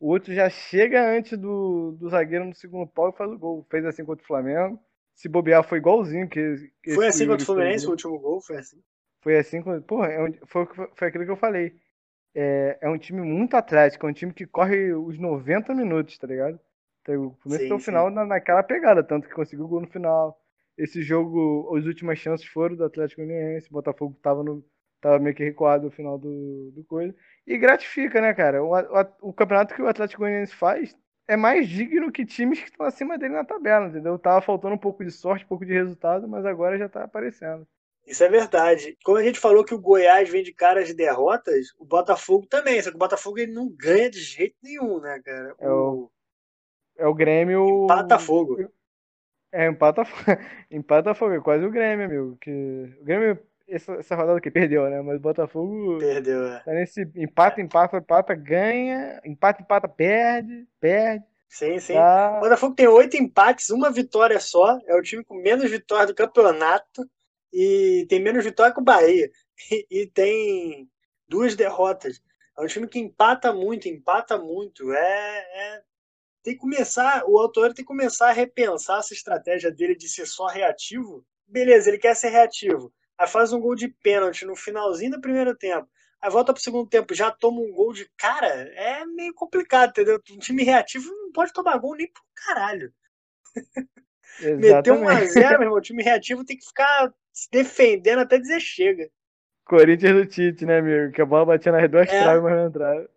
[0.00, 3.66] o outro já chega antes do, do zagueiro no segundo pau e faz o gol.
[3.70, 4.80] Fez assim contra o Flamengo.
[5.20, 6.72] Se bobear, foi igualzinho que.
[6.82, 8.80] que Foi assim contra o Fluminense, o último gol, foi assim.
[9.22, 11.74] Foi assim, quando- porra, é um- foi, foi aquilo que eu falei.
[12.34, 16.26] É, é um time muito atlético, é um time que corre os 90 minutos, tá
[16.26, 16.60] ligado?
[17.02, 17.84] Então, o começo Sim, o sim.
[17.84, 20.40] final na, naquela pegada, tanto que conseguiu o gol no final.
[20.78, 24.64] Esse jogo, as últimas chances foram do Atlético Goianiense, o Botafogo tava, no,
[25.00, 27.14] tava meio que recuado no final do, do coisa.
[27.46, 28.62] E gratifica, né, cara?
[28.64, 30.96] O, a- o campeonato que o Atlético Goianiense faz
[31.32, 34.18] é mais digno que times que estão acima dele na tabela, entendeu?
[34.18, 37.64] Tava faltando um pouco de sorte, um pouco de resultado, mas agora já tá aparecendo.
[38.04, 38.98] Isso é verdade.
[39.04, 42.82] Como a gente falou que o Goiás vem de caras de derrotas, o Botafogo também.
[42.82, 45.54] Só que o Botafogo ele não ganha de jeito nenhum, né, cara?
[45.60, 46.10] É o-
[46.98, 47.84] É o Grêmio.
[47.84, 48.68] Empata fogo.
[49.52, 50.02] É, empata,
[50.70, 52.36] empata fogo, é quase o Grêmio, amigo.
[52.40, 52.50] Que...
[53.00, 53.38] O Grêmio,
[53.70, 55.00] essa, essa rodada aqui, perdeu, né?
[55.02, 56.60] Mas o Botafogo Perdeu, é.
[56.60, 61.24] tá nesse empata, empata, empata, ganha, empata, empata, perde, perde.
[61.48, 61.94] Sim, sim.
[61.94, 62.40] O Tá...
[62.40, 64.78] Botafogo tem oito empates, uma vitória só.
[64.86, 67.08] É o time com menos vitória do campeonato.
[67.52, 69.30] E tem menos vitória que o Bahia.
[69.70, 70.88] E, e tem
[71.28, 72.22] duas derrotas.
[72.56, 74.92] É um time que empata muito, empata muito.
[74.92, 75.38] É,
[75.76, 75.82] é-
[76.42, 77.24] Tem que começar.
[77.26, 81.24] O autor tem que começar a repensar essa estratégia dele de ser só reativo.
[81.46, 82.92] Beleza, ele quer ser reativo.
[83.20, 85.86] Aí faz um gol de pênalti no finalzinho do primeiro tempo.
[86.22, 88.46] Aí volta pro segundo tempo, já toma um gol de cara.
[88.46, 90.18] É meio complicado, entendeu?
[90.30, 92.90] Um time reativo não pode tomar gol nem pro caralho.
[94.58, 95.24] Meter 1 a.
[95.26, 99.10] 0 meu irmão, o time reativo tem que ficar se defendendo até dizer chega.
[99.66, 101.12] Corinthians do Tite, né, amigo?
[101.12, 102.22] Que a bola batia nas duas É.
[102.22, 103.10] traves, mas não entrava.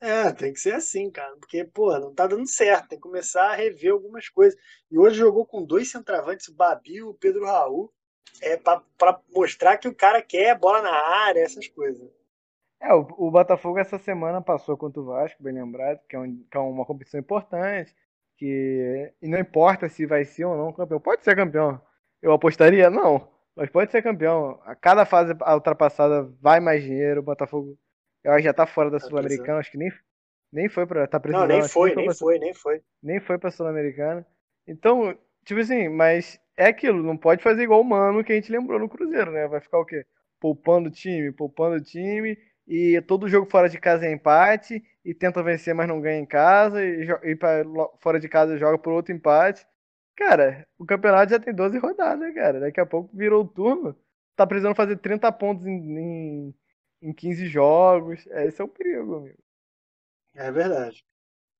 [0.00, 1.36] É, tem que ser assim, cara.
[1.36, 2.90] Porque, pô, não tá dando certo.
[2.90, 4.56] Tem que começar a rever algumas coisas.
[4.88, 7.92] E hoje jogou com dois centravantes, o Babi e o Pedro Raul.
[8.42, 10.92] É pra mostrar que o cara quer bola na
[11.26, 12.08] área, essas coisas.
[12.80, 16.42] É, o, o Botafogo essa semana passou contra o Vasco, bem lembrado, que é, um-
[16.50, 17.94] que é uma competição importante.
[18.38, 20.98] Que, e não importa se vai ser ou não campeão.
[20.98, 21.78] Pode ser campeão.
[22.22, 22.88] Eu apostaria?
[22.88, 23.28] Não.
[23.54, 24.58] Mas pode ser campeão.
[24.64, 27.20] A cada fase ultrapassada vai mais dinheiro.
[27.20, 27.76] O Botafogo,
[28.24, 29.58] eu acho que já tá fora da Tá Sul-Americana.
[29.58, 29.92] Acho que nem,
[30.50, 31.06] nem foi pra.
[31.06, 32.82] Tá Não, nem foi, nem foi, nem foi.
[33.02, 34.26] nem foi pra Sul-Americana.
[34.66, 35.14] Então,
[35.50, 38.78] tipo assim, mas é aquilo, não pode fazer igual o Mano que a gente lembrou
[38.78, 39.48] no Cruzeiro, né?
[39.48, 40.06] Vai ficar o quê?
[40.38, 45.74] Poupando time, poupando time, e todo jogo fora de casa é empate, e tenta vencer,
[45.74, 47.64] mas não ganha em casa, e, e pra,
[48.00, 49.66] fora de casa joga por outro empate.
[50.16, 52.60] Cara, o campeonato já tem 12 rodadas, cara.
[52.60, 53.96] Daqui a pouco virou o turno.
[54.36, 56.54] Tá precisando fazer 30 pontos em, em,
[57.02, 58.24] em 15 jogos.
[58.28, 59.38] Esse é o perigo, amigo.
[60.34, 61.04] É verdade.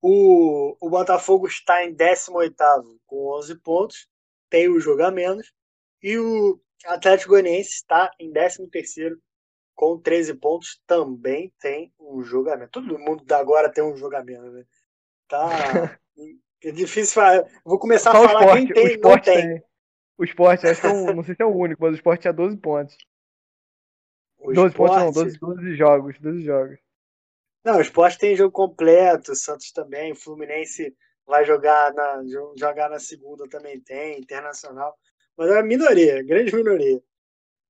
[0.02, 4.08] O, o Botafogo está em 18º com 11 pontos,
[4.48, 5.52] tem o jogo a menos,
[6.02, 9.18] e o Atlético Goianiense está em 13º
[9.74, 12.70] com 13 pontos, também tem um jogo a menos.
[12.70, 14.64] Todo mundo da agora tem um jogo a menos, né?
[15.28, 15.48] Tá
[16.62, 17.44] é difícil falar.
[17.64, 19.48] Vou começar Só a falar esporte, quem tem o e esporte tem.
[19.48, 19.62] tem.
[20.18, 22.20] O esporte, acho que é um, não sei se é o único, mas o esporte
[22.22, 22.96] tinha 12 pontos.
[24.38, 26.78] O 12 pontos não, Sport- 12, 12 jogos, 12 jogos.
[27.64, 30.94] Não, o esporte tem jogo completo, o Santos também, o Fluminense
[31.26, 34.94] vai jogar na, jo- jogar na segunda também tem, Internacional.
[35.36, 37.00] Mas é uma minoria, grande minoria.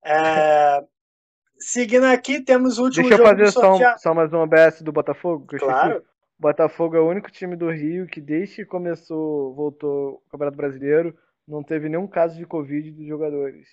[0.05, 0.83] É,
[1.59, 5.47] seguindo aqui, temos o último Deixa eu fazer só, só mais um OBS do Botafogo.
[5.59, 5.99] Claro,
[6.39, 10.57] O Botafogo é o único time do Rio que desde que começou, voltou o Campeonato
[10.57, 13.67] Brasileiro, não teve nenhum caso de Covid dos jogadores.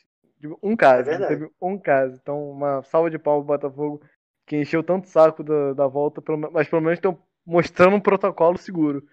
[0.62, 1.34] Um caso, É verdade.
[1.40, 2.20] teve um caso.
[2.22, 4.02] Então, uma salva de palmas pro Botafogo,
[4.48, 9.04] que encheu tanto saco da, da volta, mas pelo menos estão mostrando um protocolo seguro.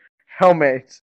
[0.40, 1.02] Realmente.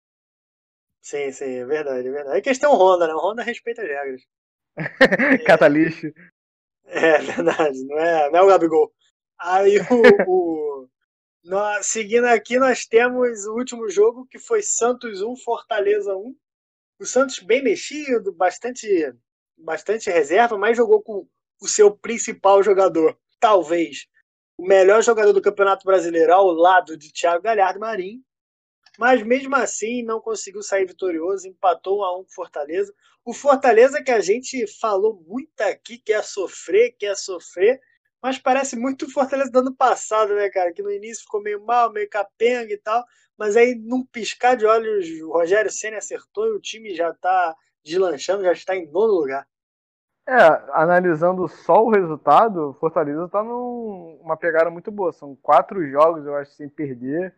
[1.00, 2.38] sim, sim, é verdade, é verdade.
[2.38, 3.14] É questão Honda, né?
[3.14, 4.22] O Honda respeita as regras.
[5.44, 6.12] Catalixo.
[6.86, 8.92] É verdade, não é, não é o Gabigol.
[9.38, 10.88] Aí o, o-
[11.44, 16.36] nós, seguindo aqui, nós temos o último jogo que foi Santos 1, Fortaleza 1.
[17.00, 18.88] O Santos bem mexido, bastante,
[19.58, 21.26] bastante reserva, mas jogou com
[21.62, 24.06] o seu principal jogador, talvez
[24.60, 28.22] o melhor jogador do Campeonato Brasileiro ao lado de Thiago Galhardo Marinho.
[28.98, 32.94] Mas mesmo assim não conseguiu sair vitorioso, empatou 1 a 1 com o Fortaleza.
[33.24, 37.80] O Fortaleza que a gente falou muito aqui, quer sofrer, quer sofrer,
[38.22, 40.74] mas parece muito o Fortaleza do ano passado, né, cara?
[40.74, 43.02] Que no início ficou meio mal, meio capenga e tal,
[43.38, 47.56] mas aí num piscar de olhos o Rogério Senna acertou e o time já tá
[47.82, 49.48] deslanchando, já está em nono lugar.
[50.26, 50.34] É,
[50.72, 55.12] analisando só o resultado, o Fortaleza tá numa pegada muito boa.
[55.12, 57.34] São quatro jogos, eu acho, sem perder.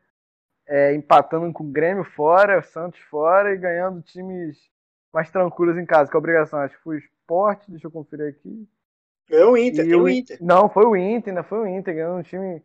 [0.67, 4.59] É, empatando com o Grêmio fora, Santos fora e ganhando times
[5.13, 6.59] mais tranquilos em casa, que é a obrigação.
[6.61, 8.69] Acho que foi o Sport, deixa eu conferir aqui.
[9.29, 10.39] Ganhou o Inter, tem o In- Inter.
[10.41, 12.63] Não, foi o Inter, ainda foi o Inter, ganhando um time.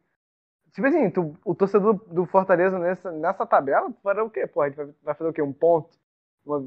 [0.74, 4.46] Tipo assim, tu- o torcedor do Fortaleza nessa, nessa tabela fazer o quê?
[4.46, 5.42] Pô, a gente vai, vai fazer o quê?
[5.42, 5.98] Um ponto?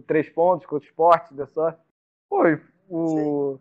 [0.06, 1.80] Três pontos contra o esporte, deu sorte.
[2.28, 2.42] Pô,
[2.90, 3.60] o,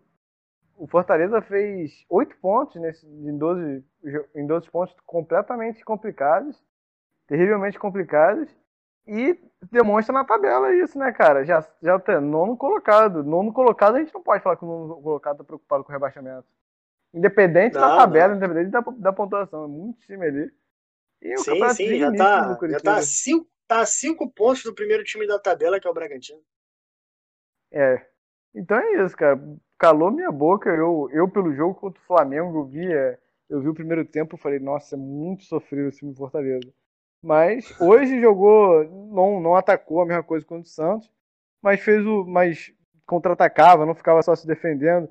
[0.77, 6.61] o Fortaleza fez oito pontos nesse, em, 12, jo- em 12 pontos completamente complicados,
[7.27, 8.49] terrivelmente complicados,
[9.07, 9.39] e
[9.71, 11.45] demonstra na tabela isso, né, cara?
[11.45, 13.23] Já, já tá nono colocado.
[13.23, 15.93] Nono colocado a gente não pode falar que o nono colocado tá preocupado com o
[15.93, 16.47] rebaixamento.
[17.13, 18.37] Independente da Não, tabela, não.
[18.37, 19.65] independente da, da pontuação.
[19.65, 20.51] É muito time ali.
[21.21, 24.61] E o Sim, sim, já digníssimo tá, já tá, a cinco, tá a cinco pontos
[24.63, 26.43] do primeiro time da tabela, que é o Bragantino.
[27.71, 28.08] É.
[28.53, 29.39] Então é isso, cara.
[29.77, 30.69] Calou minha boca.
[30.69, 33.17] Eu, eu pelo jogo contra o Flamengo, eu vi, é,
[33.49, 36.67] eu vi o primeiro tempo e falei, nossa, é muito sofrido esse time do Fortaleza.
[37.21, 41.11] Mas hoje jogou, não, não atacou a mesma coisa contra o Santos,
[41.61, 42.25] mas fez o.
[42.25, 42.71] Mas
[43.05, 45.09] contra-atacava, não ficava só se defendendo.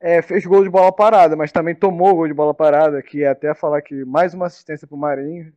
[0.00, 3.28] É, fez gol de bola parada, mas também tomou gol de bola parada, que é
[3.28, 5.52] até falar que mais uma assistência pro Marinho.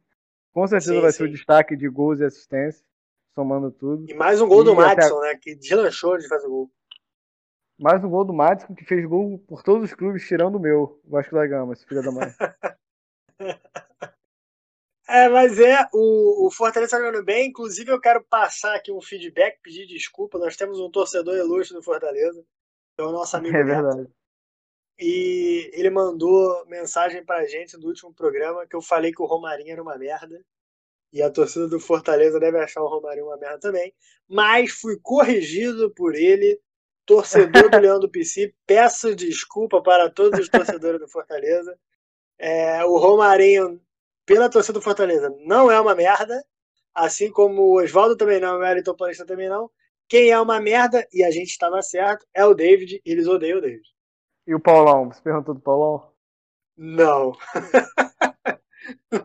[0.54, 1.34] Com certeza Sim, vai ser o sim.
[1.34, 2.84] destaque de gols e assistências,
[3.36, 4.10] somando tudo.
[4.10, 5.36] E mais um gol do E até- Madison, né?
[5.36, 6.70] Que deslanchou de fazer gol.
[7.80, 11.00] Mais um gol do Madison, que fez gol por todos os clubes, tirando o meu,
[11.04, 12.28] o Vasco da Gama, esse filho da mãe.
[15.10, 17.48] É, mas é, o, o Fortaleza tá jogando bem.
[17.48, 20.38] Inclusive, eu quero passar aqui um feedback, pedir desculpa.
[20.38, 22.44] Nós temos um torcedor ilustre do Fortaleza,
[22.98, 23.84] é o nosso amigo é Neto.
[23.84, 24.10] verdade.
[25.00, 29.72] E ele mandou mensagem pra gente do último programa que eu falei que o Romarinho
[29.72, 30.44] era uma merda.
[31.14, 33.94] E a torcida do Fortaleza deve achar o Romarinho uma merda também.
[34.28, 36.60] Mas fui corrigido por ele,
[37.08, 38.54] torcedor do Leão do PC.
[38.68, 41.76] Peço desculpa para todos os torcedores do Fortaleza.
[42.38, 43.82] É, o Romarinho,
[44.26, 46.46] pela torcida do Fortaleza, não é uma merda.
[46.94, 49.72] Assim como o Oswaldo também não, o Wellington Paulista também não.
[50.10, 53.02] Quem é uma merda, e a gente estava certo, é o David.
[53.04, 53.88] E eles odeiam o David.
[54.46, 55.12] E o Paulão?
[55.12, 56.12] Você perguntou do Paulão?
[56.78, 57.34] Não.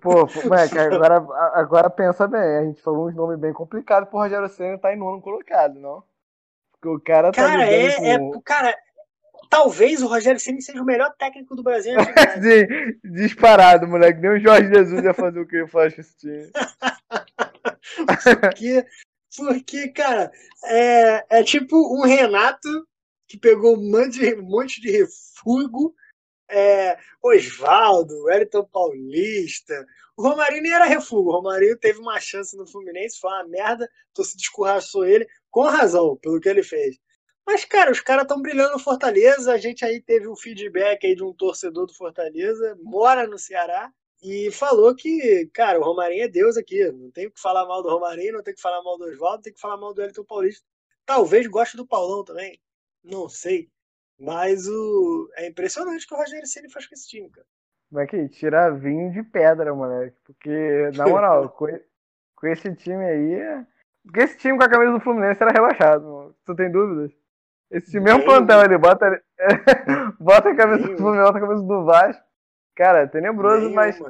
[0.00, 1.16] Pô, pô, moleque, agora,
[1.54, 4.96] agora pensa bem, a gente falou uns nomes bem complicados pro Rogério Senna tá em
[4.96, 6.02] nono colocado, não?
[6.84, 8.38] O cara tá Cara, lidando é, com...
[8.38, 8.42] é.
[8.44, 8.76] Cara,
[9.48, 11.94] talvez o Rogério Ceni seja o melhor técnico do Brasil.
[12.42, 14.20] Sim, disparado, moleque.
[14.20, 16.50] Nem o Jorge Jesus ia fazer o que ele faz com esse time.
[18.40, 18.86] porque,
[19.36, 20.32] porque, cara,
[20.64, 22.68] é, é tipo um Renato
[23.28, 25.94] que pegou um monte de, um monte de refúgio,
[26.50, 29.86] é, Osvaldo, Wellington Paulista.
[30.16, 31.28] O Romarinho nem era refúgio.
[31.28, 36.16] O Romarinho teve uma chance no Fluminense, foi uma merda, se descurraçou ele, com razão,
[36.16, 36.98] pelo que ele fez.
[37.46, 39.52] Mas, cara, os caras estão brilhando no Fortaleza.
[39.52, 43.92] A gente aí teve um feedback aí de um torcedor do Fortaleza, mora no Ceará,
[44.22, 46.90] e falou que, cara, o Romarinho é Deus aqui.
[46.92, 49.52] Não tem que falar mal do Romarinho, não tem que falar mal do Oswaldo, tem
[49.52, 50.64] que falar mal do Elton Paulista.
[51.04, 52.58] Talvez goste do Paulão também.
[53.04, 53.68] Não sei.
[54.18, 55.28] Mas o...
[55.36, 57.46] é impressionante o que o Rogério Ceni faz com esse time, cara.
[57.94, 60.16] É que tira vinho de pedra, moleque?
[60.24, 61.50] Porque, na moral,
[62.36, 63.66] com esse time aí.
[64.04, 66.34] Porque esse time com a camisa do Fluminense era rebaixado, mano.
[66.44, 67.12] Tu tem dúvidas?
[67.70, 69.22] Esse time mesmo plantel, ele bota,
[70.18, 72.24] bota a camisa do Fluminense, bota a camisa do Vasco.
[72.74, 74.00] Cara, tenebroso, mas.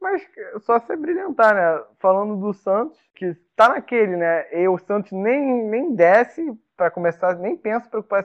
[0.00, 0.22] Mas
[0.60, 1.84] só se brilhantar, né?
[1.98, 4.46] Falando do Santos, que tá naquele, né?
[4.52, 8.24] E o Santos nem, nem desce para começar, nem pensa preocupar,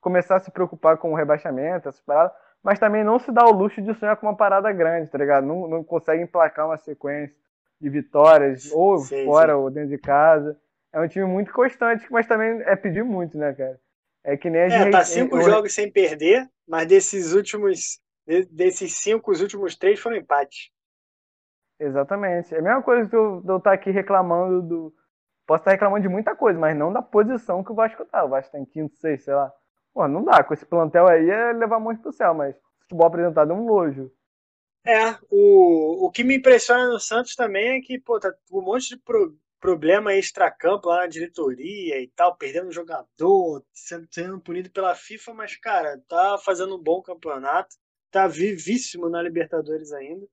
[0.00, 3.52] começar a se preocupar com o rebaixamento, essas paradas, mas também não se dá o
[3.52, 5.46] luxo de sonhar com uma parada grande, tá ligado?
[5.46, 7.34] Não, não consegue emplacar uma sequência
[7.80, 9.58] de vitórias, ou sim, fora sim.
[9.58, 10.58] ou dentro de casa.
[10.92, 13.78] É um time muito constante, mas também é pedir muito, né, cara?
[14.24, 14.88] É que nem a gente.
[14.88, 18.00] É, tá cinco jogos sem perder, mas desses últimos
[18.50, 20.70] desses cinco, os últimos três foram empates.
[21.80, 22.54] Exatamente.
[22.54, 24.94] É a mesma coisa que eu, eu estar tá aqui reclamando do.
[25.46, 28.24] Posso estar reclamando de muita coisa, mas não da posição que o Vasco tá.
[28.24, 29.50] O Vasco tá em quinto, sexto, sei lá.
[29.94, 30.42] Pô, não dá.
[30.44, 33.64] Com esse plantel aí é levar a mão pro céu, mas futebol apresentado é um
[33.64, 34.10] nojo.
[34.84, 38.90] É, o, o que me impressiona no Santos também é que, pô, tá um monte
[38.90, 44.94] de pro, problema extra-campo lá na diretoria e tal, perdendo jogador, sendo, sendo punido pela
[44.94, 47.76] FIFA, mas, cara, tá fazendo um bom campeonato
[48.10, 50.26] tá vivíssimo na Libertadores ainda.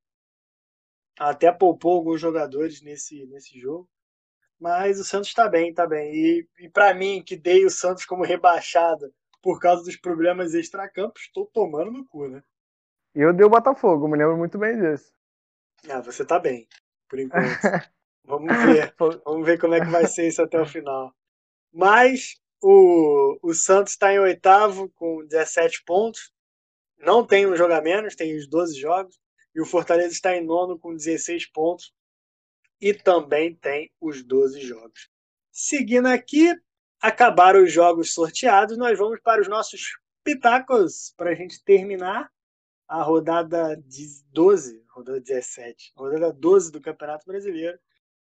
[1.17, 3.89] Até poupou alguns jogadores nesse, nesse jogo.
[4.59, 6.13] Mas o Santos está bem, tá bem.
[6.13, 11.23] E, e para mim, que dei o Santos como rebaixado por causa dos problemas extracampos,
[11.23, 12.41] estou tomando no cu, né?
[13.15, 15.11] Eu dei o Botafogo, me lembro muito bem disso.
[15.89, 16.67] Ah, você tá bem,
[17.09, 17.45] por enquanto.
[18.25, 18.93] Vamos ver.
[18.97, 21.13] Vamos ver como é que vai ser isso até o final.
[21.71, 26.35] Mas o, o Santos está em oitavo com 17 pontos
[26.97, 29.19] não tem um jogo a menos, tem os 12 jogos.
[29.53, 31.93] E o Fortaleza está em nono com 16 pontos.
[32.81, 35.09] E também tem os 12 jogos.
[35.51, 36.53] Seguindo aqui,
[36.99, 39.81] acabaram os jogos sorteados, nós vamos para os nossos
[40.23, 42.29] pitacos para a gente terminar
[42.87, 43.81] a rodada
[44.31, 47.77] 12, rodada 17, rodada 12 do Campeonato Brasileiro.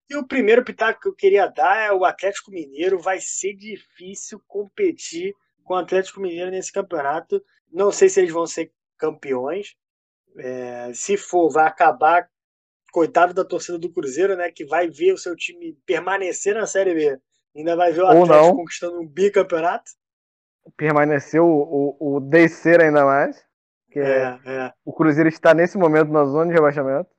[0.09, 2.99] E o primeiro pitaco que eu queria dar é o Atlético Mineiro.
[2.99, 5.35] Vai ser difícil competir
[5.65, 7.43] com o Atlético Mineiro nesse campeonato.
[7.73, 9.75] Não sei se eles vão ser campeões.
[10.37, 12.29] É, se for, vai acabar.
[12.93, 14.51] Coitado da torcida do Cruzeiro, né?
[14.51, 17.19] Que vai ver o seu time permanecer na Série B.
[17.57, 18.57] Ainda vai ver o Atlético não.
[18.57, 19.93] conquistando um bicampeonato.
[20.77, 23.43] Permaneceu o, o, o descer ainda mais.
[23.93, 24.73] Que é, é.
[24.87, 27.11] O Cruzeiro está nesse momento na zona de rebaixamento.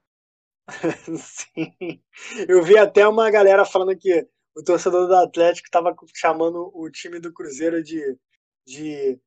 [1.19, 2.01] Sim.
[2.47, 7.19] Eu vi até uma galera falando que o torcedor do Atlético estava chamando o time
[7.19, 8.17] do Cruzeiro de,
[8.65, 9.19] de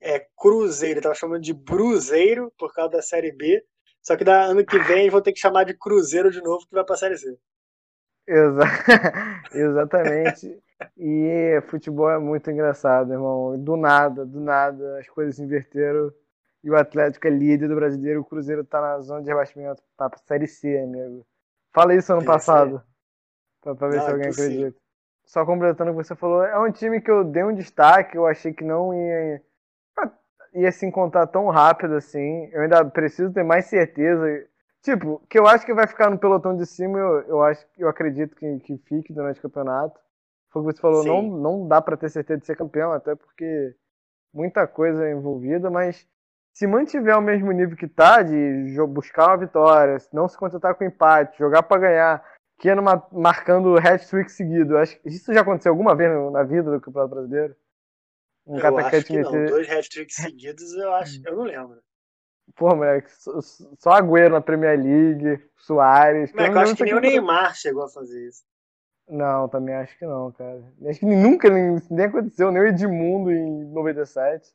[0.00, 3.62] é, Cruzeiro, tava chamando de Bruzeiro por causa da Série B.
[4.02, 6.74] Só que da ano que vem vou ter que chamar de Cruzeiro de novo, que
[6.74, 7.36] vai pra Série C.
[8.26, 8.64] Exa
[9.52, 10.58] Exatamente.
[10.96, 13.62] e futebol é muito engraçado, irmão.
[13.62, 16.10] Do nada, do nada, as coisas se inverteram.
[16.64, 20.10] E o Atlético é líder do brasileiro, o Cruzeiro tá na zona de rebaixamento pra
[20.24, 21.24] Série C, amigo.
[21.72, 22.82] Fala isso ano passado.
[23.60, 24.78] Pra, pra ver não, se alguém é acredita.
[25.24, 28.26] Só completando o que você falou, é um time que eu dei um destaque, eu
[28.26, 29.42] achei que não ia
[30.56, 32.48] ia se encontrar tão rápido assim.
[32.52, 34.24] Eu ainda preciso ter mais certeza.
[34.82, 37.88] Tipo, que eu acho que vai ficar no pelotão de cima, eu, eu acho eu
[37.88, 39.98] acredito que, que fique durante o campeonato.
[40.50, 43.14] Foi o que você falou, não, não dá para ter certeza de ser campeão, até
[43.14, 43.74] porque
[44.32, 46.08] muita coisa é envolvida, mas
[46.56, 50.84] se mantiver o mesmo nível que tá, de buscar uma vitória, não se contentar com
[50.84, 52.24] empate, jogar para ganhar,
[52.58, 54.78] que é numa, marcando hat-trick seguido.
[54.78, 57.54] Acho, isso já aconteceu alguma vez na vida do Campeonato Brasileiro?
[58.46, 59.30] Um eu acho que não.
[59.30, 61.20] Dois hat-tricks seguidos, eu acho.
[61.26, 61.78] Eu não lembro.
[62.54, 63.10] Pô, moleque,
[63.78, 66.32] só Agüero na Premier League, Soares.
[66.32, 68.44] Mas eu acho que nem o Neymar chegou a fazer isso.
[69.06, 70.64] Não, também acho que não, cara.
[70.86, 74.54] Acho que nunca nem, nem aconteceu, nem o Edmundo em 97.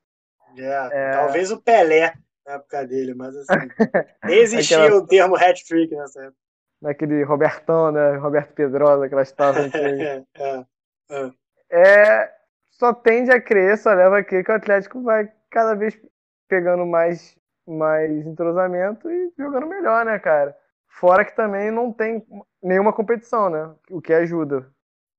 [0.58, 1.12] É, é...
[1.12, 2.14] talvez o Pelé
[2.46, 3.68] na época dele, mas assim.
[4.30, 4.98] existia Aquela...
[4.98, 6.38] o termo hat-trick nessa época.
[6.82, 8.18] Naquele Robertão, né?
[8.18, 9.70] Roberto Pedrosa, aquela história.
[9.76, 10.66] é, é,
[11.12, 11.32] é.
[11.70, 12.34] é,
[12.72, 16.00] só tende a crer, só leva a crer que o Atlético vai cada vez
[16.48, 17.38] pegando mais,
[17.68, 20.58] mais entrosamento e jogando melhor, né, cara?
[20.88, 22.26] Fora que também não tem
[22.62, 23.74] nenhuma competição, né?
[23.90, 24.68] O que ajuda.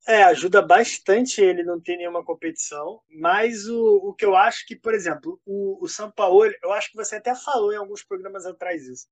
[0.07, 4.74] É, ajuda bastante ele não ter nenhuma competição, mas o, o que eu acho que,
[4.74, 8.44] por exemplo, o, o São Paulo, eu acho que você até falou em alguns programas
[8.44, 9.07] atrás isso.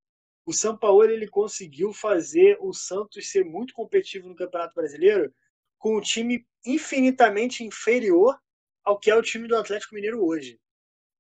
[0.44, 5.32] O São Paulo ele conseguiu fazer o Santos ser muito competitivo no Campeonato Brasileiro
[5.78, 8.36] com um time infinitamente inferior
[8.82, 10.58] ao que é o time do Atlético Mineiro hoje.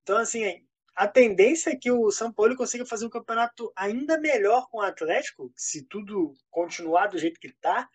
[0.02, 0.66] Então, assim,
[0.96, 4.82] a tendência é que o São Paulo consiga fazer um campeonato ainda melhor com o
[4.82, 7.88] Atlético, se tudo continuar do jeito que está,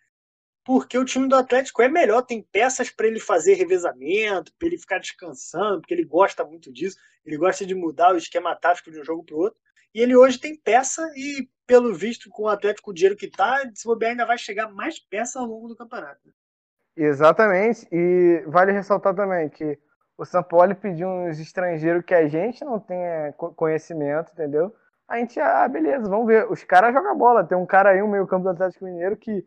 [0.66, 4.80] porque o time do Atlético é melhor, tem peças para ele fazer revezamento, para ele
[4.80, 9.00] ficar descansando, porque ele gosta muito disso, ele gosta de mudar o esquema tático de
[9.00, 9.60] um jogo para o outro.
[9.94, 13.62] E ele hoje tem peça e, pelo visto, com o Atlético o dinheiro que está,
[13.76, 16.34] se bobear ainda vai chegar mais peça ao longo do campeonato.
[16.98, 19.78] Exatamente, e vale ressaltar também que
[20.18, 24.74] o São Paulo pediu uns estrangeiros que a gente não tenha conhecimento, entendeu?
[25.08, 26.50] A gente, ah, beleza, vamos ver.
[26.52, 27.44] Os caras jogam bola.
[27.44, 29.46] Tem um cara aí, um meio campo do Atlético Mineiro, que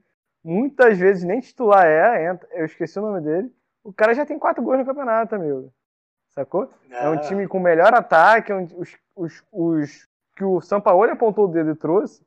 [0.48, 3.52] muitas vezes nem titular é, eu esqueci o nome dele.
[3.82, 5.72] O cara já tem quatro gols no campeonato, amigo.
[6.30, 6.70] Sacou?
[6.90, 7.18] É um ah.
[7.18, 11.74] time com melhor ataque, os, os, os que o São Paulo apontou o dedo e
[11.74, 12.24] trouxe,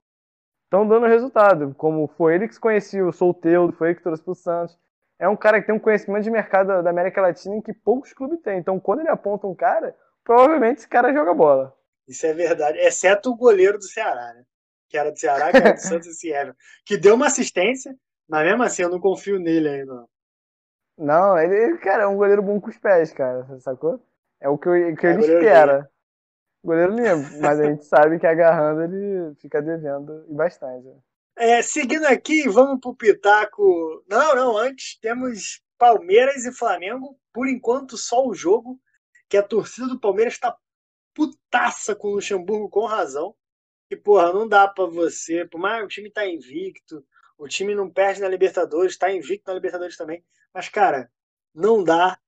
[0.66, 1.74] estão dando resultado.
[1.78, 4.78] Como foi ele que se conhecia o Solteiro, foi ele que trouxe pro Santos
[5.22, 8.42] é um cara que tem um conhecimento de mercado da América Latina que poucos clubes
[8.42, 8.58] têm.
[8.58, 11.78] Então, quando ele aponta um cara, provavelmente esse cara joga bola.
[12.08, 14.44] Isso é verdade, exceto o goleiro do Ceará, né?
[14.90, 16.58] Que era do Ceará, que era do Santos e Everton.
[16.84, 17.96] Que deu uma assistência,
[18.32, 20.06] mas mesmo assim eu não confio nele ainda.
[20.98, 24.02] Não, ele, cara, é um goleiro bom com os pés, cara, sacou?
[24.40, 25.92] É o que, eu, que é, ele espera.
[26.64, 30.88] Goleiro lindo, mas a gente sabe que agarrando ele fica devendo e bastante.
[31.38, 34.02] É, seguindo aqui, vamos pro Pitaco.
[34.08, 37.20] Não, não, antes temos Palmeiras e Flamengo.
[37.34, 38.80] Por enquanto, só o jogo.
[39.28, 40.56] Que a torcida do Palmeiras está
[41.14, 43.36] putaça com o Luxemburgo com razão.
[43.90, 45.46] E, porra, não dá para você.
[45.46, 47.04] Por mais o time tá invicto,
[47.42, 50.24] o time não perde na Libertadores, tá invicto na Libertadores também.
[50.54, 51.12] Mas, cara,
[51.56, 52.20] não dá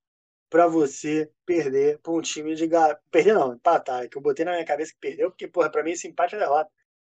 [0.50, 2.68] para você perder pra um time de.
[3.12, 4.04] Perder não, empatar.
[4.04, 6.34] É que eu botei na minha cabeça que perdeu, porque, porra, pra mim esse empate
[6.34, 6.72] é derrota.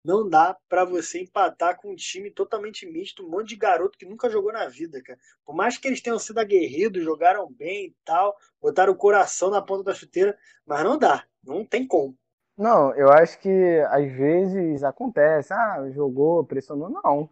[0.06, 4.06] Não dá para você empatar com um time totalmente misto, um monte de garoto que
[4.06, 5.18] nunca jogou na vida, cara.
[5.44, 9.62] Por mais que eles tenham sido aguerridos, jogaram bem e tal, botaram o coração na
[9.62, 10.38] ponta da chuteira,
[10.68, 12.16] mas não dá, não tem como.
[12.56, 17.28] Não, eu acho que às vezes acontece, ah, jogou, pressionou, não.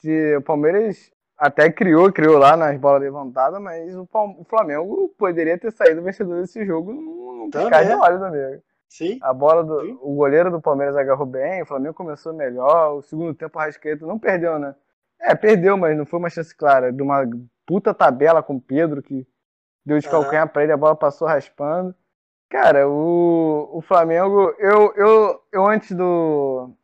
[0.00, 4.06] Se o Palmeiras até criou, criou lá nas bolas levantadas, mas o
[4.48, 8.62] Flamengo poderia ter saído vencedor desse jogo num piscar de olhos, amigo.
[8.88, 9.18] Sim.
[9.22, 9.80] A bola do.
[9.80, 9.98] Sim.
[10.02, 12.96] O goleiro do Palmeiras agarrou bem, o Flamengo começou melhor.
[12.96, 14.74] O segundo tempo, o Rascaeta não perdeu, né?
[15.20, 16.92] É, perdeu, mas não foi uma chance clara.
[16.92, 17.22] De uma
[17.66, 19.26] puta tabela com o Pedro, que
[19.84, 21.94] deu de calcanhar pra ele, a bola passou raspando.
[22.48, 26.74] Cara, o, o Flamengo, eu, eu, eu antes do,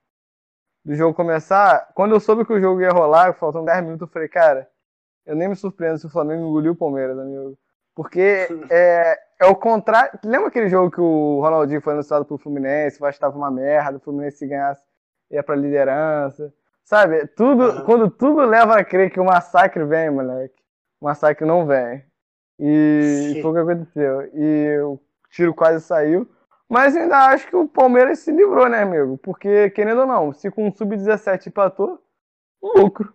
[0.87, 4.12] do jogo começar, quando eu soube que o jogo ia rolar, faltando 10 minutos, eu
[4.12, 4.68] falei, cara,
[5.26, 7.59] eu nem me surpreendo se o Flamengo engoliu o Palmeiras, amigo.
[7.93, 10.16] Porque é, é o contrário.
[10.24, 14.01] Lembra aquele jogo que o Ronaldinho foi anunciado pro Fluminense, o estava uma merda, o
[14.01, 14.82] Fluminense se ganhasse
[15.28, 16.55] ia pra liderança.
[16.84, 17.84] Sabe, tudo, uhum.
[17.84, 20.55] quando tudo leva a crer que o massacre vem, moleque,
[21.01, 22.05] o massacre não vem.
[22.61, 23.43] E Sim.
[23.43, 24.30] foi o que aconteceu.
[24.32, 26.30] E o tiro quase saiu.
[26.68, 29.16] Mas ainda acho que o Palmeiras se livrou, né, amigo?
[29.18, 32.02] Porque, querendo ou não, se com o Sub-17 empatou,
[32.62, 33.14] um lucro.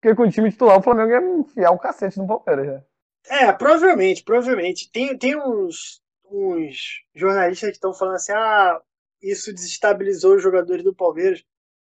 [0.00, 2.84] Porque com o time titular, o Flamengo ia enfiar o cacete no Palmeiras, já.
[3.28, 4.90] É, provavelmente, provavelmente.
[4.90, 8.80] Tem, tem uns, uns jornalistas que estão falando assim: ah,
[9.20, 11.44] isso desestabilizou os jogadores do Palmeiras.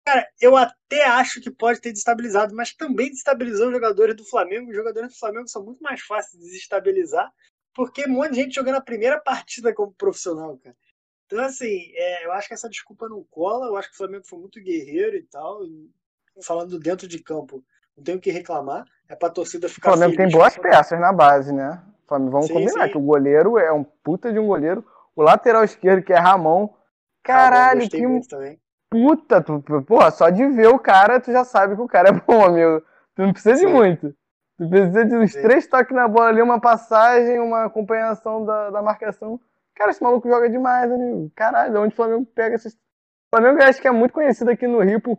[0.06, 4.70] Cara, eu até acho que pode ter desestabilizado, mas também desestabilizou os jogadores do Flamengo.
[4.70, 7.32] Os jogadores do Flamengo são muito mais fáceis de desestabilizar,
[7.74, 10.76] porque um monte de gente jogando a primeira partida como profissional, cara.
[11.34, 13.66] Então, assim, é, eu acho que essa desculpa não cola.
[13.66, 15.62] Eu acho que o Flamengo foi muito guerreiro e tal.
[16.44, 17.64] Falando dentro de campo,
[17.98, 18.86] não tenho o que reclamar.
[19.10, 19.90] É pra torcida ficar.
[19.90, 21.82] O Flamengo tem boas peças na base, né?
[22.08, 22.92] Flamengo, vamos sim, combinar sim.
[22.92, 24.86] que o goleiro é um puta de um goleiro.
[25.16, 26.70] O lateral esquerdo, que é Ramon.
[27.24, 28.60] Caralho, Ramon, que.
[28.92, 32.12] Puta, tu, porra, só de ver o cara, tu já sabe que o cara é
[32.12, 32.80] bom, amigo.
[33.16, 33.66] Tu não precisa sim.
[33.66, 34.16] de muito.
[34.60, 38.84] Tu precisa de uns três toques na bola ali, uma passagem, uma acompanhação da, da
[38.84, 39.40] marcação.
[39.76, 41.32] Cara, esse maluco joga demais, amigo.
[41.36, 42.74] Caralho, onde o Flamengo pega esses.
[42.74, 45.18] O Flamengo acho que é muito conhecido aqui no Rio por,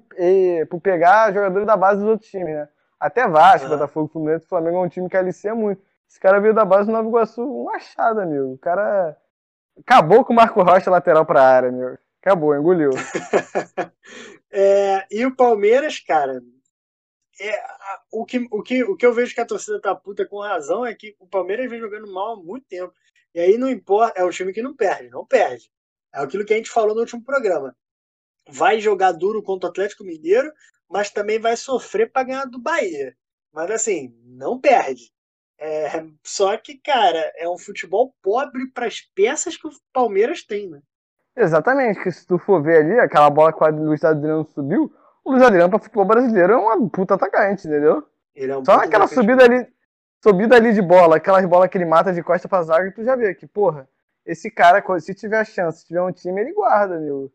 [0.70, 2.68] por pegar jogadores da base dos outros times, né?
[2.98, 3.72] Até Vasco, uhum.
[3.72, 5.82] Botafogo, Fluminense, Flamengo é um time que alicia muito.
[6.08, 8.52] Esse cara veio da base do Nova Iguaçu, um achado, amigo.
[8.52, 9.16] O cara
[9.78, 11.98] acabou com o Marco Rocha lateral pra área, meu.
[12.22, 12.90] Acabou, engoliu.
[14.50, 16.40] é, e o Palmeiras, cara,
[17.40, 17.62] é,
[18.10, 20.86] o, que, o, que, o que eu vejo que a torcida tá puta com razão
[20.86, 22.94] é que o Palmeiras vem jogando mal há muito tempo.
[23.34, 25.70] E aí não importa, é um time que não perde, não perde.
[26.14, 27.74] É aquilo que a gente falou no último programa.
[28.48, 30.52] Vai jogar duro contra o Atlético Mineiro,
[30.88, 33.16] mas também vai sofrer para ganhar do Bahia.
[33.52, 35.12] Mas assim, não perde.
[35.58, 40.68] É, só que, cara, é um futebol pobre para as peças que o Palmeiras tem,
[40.68, 40.80] né?
[41.36, 44.92] Exatamente, que se tu for ver ali, aquela bola que o Luiz Adriano subiu,
[45.24, 48.06] o Luiz Adriano para futebol brasileiro é uma puta atacante, entendeu?
[48.36, 49.66] É um Só naquela subida ali,
[50.24, 53.14] subida ali de bola, aquelas bolas que ele mata de costa pra zaga, tu já
[53.14, 53.86] vê que, porra,
[54.24, 57.30] esse cara, se tiver a chance, se tiver um time, ele guarda, meu.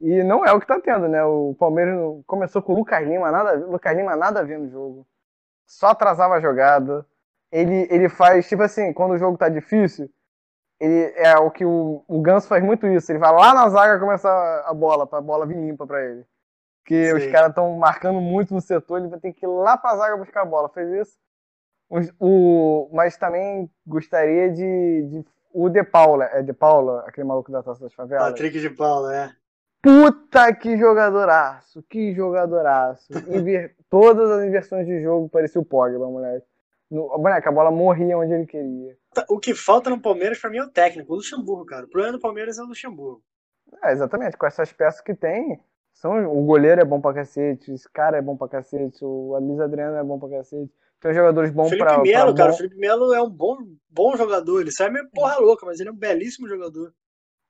[0.00, 1.24] E não é o que tá tendo, né?
[1.24, 5.06] O Palmeiras começou com o Lucas Lima, nada, Lucas Lima nada a ver no jogo.
[5.64, 7.06] Só atrasava a jogada.
[7.52, 10.10] Ele, ele faz, tipo assim, quando o jogo tá difícil,
[10.80, 13.12] ele é o que o, o Ganso faz muito isso.
[13.12, 14.28] Ele vai lá na zaga começa
[14.66, 16.26] a bola, pra bola vir limpa pra ele.
[16.82, 17.16] Porque Sim.
[17.16, 20.16] os caras estão marcando muito no setor, ele vai ter que ir lá pra zaga
[20.16, 20.68] buscar a bola.
[20.68, 21.16] Fez isso.
[21.88, 25.24] O, o, mas também gostaria de, de.
[25.52, 28.30] O De Paula, é De Paula, aquele maluco da taça das favelas?
[28.30, 29.30] Patrick De Paula, é.
[29.84, 33.06] Puta que jogadoraço, que jogadoraço.
[33.28, 33.76] Inver...
[33.90, 36.46] Todas as inversões de jogo parecia o Pogba, moleque.
[36.90, 37.06] No...
[37.18, 38.96] Moleque, a bola morria onde ele queria.
[39.28, 41.84] O que falta no Palmeiras, pra mim, é o técnico, o Luxemburgo, cara.
[41.84, 43.22] O problema do Palmeiras é o Luxemburgo.
[43.82, 44.38] É, exatamente.
[44.38, 45.60] Com essas peças que tem,
[45.92, 46.26] são...
[46.34, 49.96] o goleiro é bom pra cacete, esse cara é bom pra cacete, o Luiz Adriano
[49.96, 50.72] é bom pra cacete.
[51.04, 51.98] Tem jogadores bons Felipe pra.
[51.98, 52.48] Melo, pra cara.
[52.48, 52.54] bom...
[52.54, 53.58] O Felipe Melo é um bom,
[53.90, 54.62] bom jogador.
[54.62, 56.94] Ele sai meio porra louca, mas ele é um belíssimo jogador.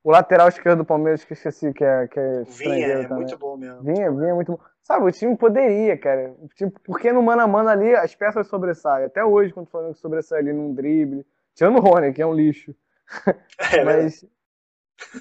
[0.03, 3.19] O lateral esquerdo do Palmeiras, que esqueci, que é, que é Vinha, é também.
[3.19, 3.81] muito bom mesmo.
[3.85, 4.59] Vinha, Vinha é muito bom.
[4.83, 6.35] Sabe, o time poderia, cara.
[6.57, 9.07] Tipo, porque no mano a mano ali as peças sobressaem.
[9.07, 11.25] Até hoje, quando falando que sobressai ali num drible.
[11.55, 12.75] Tirando o Rony, que é um lixo.
[13.73, 14.27] É, mas,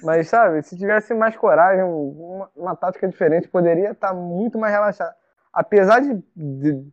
[0.02, 4.72] mas, sabe, se tivesse mais coragem, uma, uma tática diferente, poderia estar tá muito mais
[4.72, 5.14] relaxado.
[5.52, 6.84] Apesar de, de,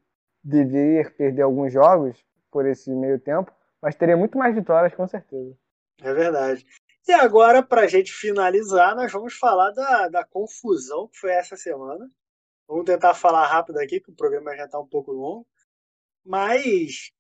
[0.44, 5.08] de vir perder alguns jogos por esse meio tempo, mas teria muito mais vitórias, com
[5.08, 5.58] certeza.
[6.02, 6.66] É verdade.
[7.08, 11.56] E agora, para a gente finalizar, nós vamos falar da, da confusão que foi essa
[11.56, 12.10] semana.
[12.68, 15.48] Vamos tentar falar rápido aqui, que o programa já está um pouco longo.
[16.24, 17.12] Mas,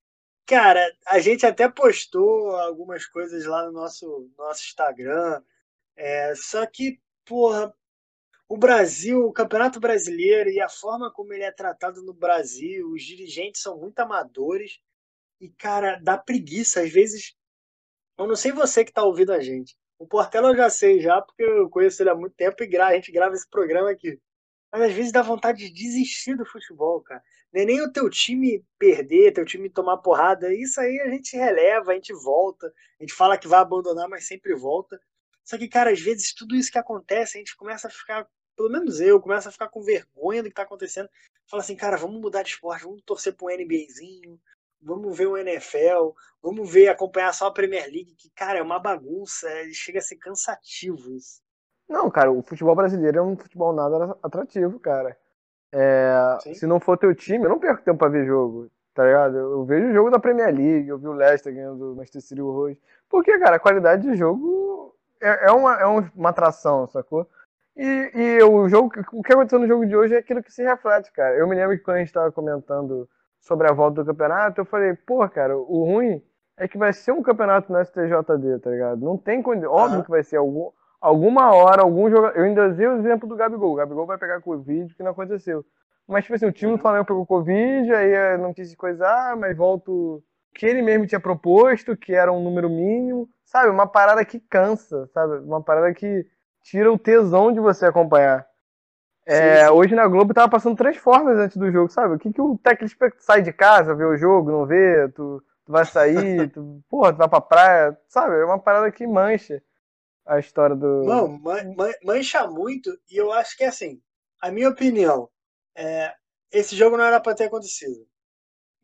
[0.45, 5.41] cara, a gente até postou algumas coisas lá no nosso, nosso Instagram.
[5.95, 7.73] É, só que, porra,
[8.51, 13.01] o Brasil, o Campeonato Brasileiro e a forma como ele é tratado no Brasil, os
[13.01, 14.77] dirigentes são muito amadores.
[15.39, 16.81] E, cara, dá preguiça.
[16.81, 17.33] Às vezes
[18.19, 19.77] eu não sei você que está ouvindo a gente.
[19.97, 22.93] O Portela eu já sei já, porque eu conheço ele há muito tempo e a
[22.93, 24.19] gente grava esse programa aqui.
[24.69, 27.23] Mas às vezes dá vontade de desistir do futebol, cara.
[27.53, 30.53] Nem, nem o teu time perder, teu time tomar porrada.
[30.53, 32.67] Isso aí a gente releva, a gente volta.
[32.99, 34.99] A gente fala que vai abandonar, mas sempre volta.
[35.45, 38.27] Só que, cara, às vezes tudo isso que acontece, a gente começa a ficar,
[38.61, 41.09] pelo menos eu, começa a ficar com vergonha do que está acontecendo.
[41.49, 44.39] Fala assim, cara, vamos mudar de esporte, vamos torcer um NBAzinho,
[44.79, 48.79] vamos ver o NFL, vamos ver, acompanhar só a Premier League, que, cara, é uma
[48.79, 51.41] bagunça, chega a ser cansativo isso.
[51.89, 55.17] Não, cara, o futebol brasileiro é um futebol nada atrativo, cara.
[55.73, 59.37] É, se não for teu time, eu não perco tempo pra ver jogo, tá ligado?
[59.37, 62.41] Eu vejo o jogo da Premier League, eu vi o Leicester ganhando o Manchester City
[62.41, 62.79] hoje.
[63.09, 67.27] Porque, cara, a qualidade de jogo é, é, uma, é uma atração, sacou?
[67.75, 70.63] E, e o jogo, o que aconteceu no jogo de hoje é aquilo que se
[70.63, 71.35] reflete, cara.
[71.35, 73.07] Eu me lembro que quando a gente tava comentando
[73.39, 76.21] sobre a volta do campeonato, eu falei, pô, cara, o ruim
[76.57, 79.01] é que vai ser um campeonato no STJD, tá ligado?
[79.01, 79.71] Não tem condição.
[79.71, 80.03] Óbvio uhum.
[80.03, 80.69] que vai ser algum,
[80.99, 82.37] alguma hora, algum jogador.
[82.37, 83.73] Eu ainda usei o exemplo do Gabigol.
[83.73, 85.65] O Gabigol vai pegar Covid, que não aconteceu.
[86.07, 86.81] Mas, tipo assim, o time do uhum.
[86.81, 90.21] Flamengo pegou Covid, aí não quis coisar, mas volto
[90.53, 93.69] que ele mesmo tinha proposto, que era um número mínimo, sabe?
[93.69, 95.37] Uma parada que cansa, sabe?
[95.37, 96.25] Uma parada que
[96.63, 98.47] tira o tesão de você acompanhar.
[99.25, 102.15] É, sim, Hoje na Globo tava passando três formas antes do jogo, sabe?
[102.15, 105.71] O que, que o técnico sai de casa, vê o jogo, não vê, tu, tu
[105.71, 108.35] vai sair, tu, porra, tu vai pra praia, sabe?
[108.35, 109.61] É uma parada que mancha
[110.25, 111.03] a história do.
[111.03, 114.01] Não, man, man, mancha muito, e eu acho que é assim,
[114.41, 115.29] a minha opinião,
[115.75, 116.13] é,
[116.51, 118.05] esse jogo não era pra ter acontecido.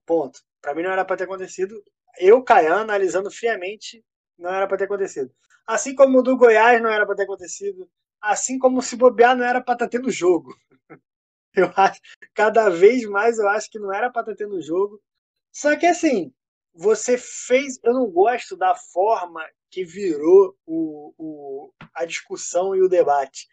[0.05, 0.39] Ponto.
[0.61, 1.75] Pra mim não era pra ter acontecido.
[2.19, 4.03] Eu, Caian, analisando friamente,
[4.37, 5.31] não era pra ter acontecido.
[5.65, 7.89] Assim como o do Goiás não era pra ter acontecido
[8.21, 10.55] assim como se bobear não era para estar tá tendo jogo.
[11.55, 11.99] Eu acho,
[12.35, 15.01] cada vez mais eu acho que não era para estar tá tendo jogo.
[15.51, 16.31] Só que assim,
[16.71, 17.79] você fez.
[17.83, 23.47] Eu não gosto da forma que virou o, o, a discussão e o debate.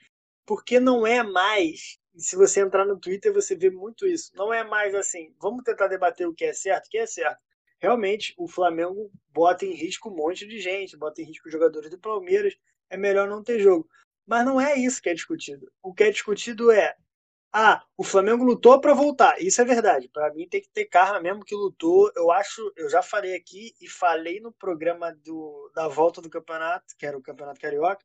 [0.44, 1.98] Porque não é mais.
[2.14, 4.32] Se você entrar no Twitter, você vê muito isso.
[4.34, 7.40] Não é mais assim, vamos tentar debater o que é certo, o que é certo.
[7.84, 11.90] Realmente, o Flamengo bota em risco um monte de gente, bota em risco os jogadores
[11.90, 12.56] do Palmeiras.
[12.88, 13.86] É melhor não ter jogo.
[14.26, 15.70] Mas não é isso que é discutido.
[15.82, 16.96] O que é discutido é
[17.52, 19.38] ah, o Flamengo lutou para voltar.
[19.38, 20.08] Isso é verdade.
[20.08, 22.10] Para mim tem que ter karma mesmo que lutou.
[22.16, 26.96] Eu acho, eu já falei aqui e falei no programa do, da volta do campeonato,
[26.98, 28.02] que era o Campeonato Carioca.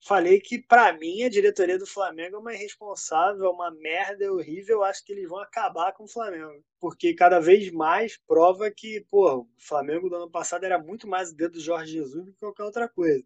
[0.00, 4.30] Falei que para mim a diretoria do Flamengo é uma irresponsável, é uma merda é
[4.30, 4.78] horrível.
[4.78, 9.04] Eu acho que eles vão acabar com o Flamengo, porque cada vez mais prova que,
[9.10, 12.32] pô, o Flamengo do ano passado era muito mais o dedo do Jorge Jesus do
[12.32, 13.24] que qualquer outra coisa.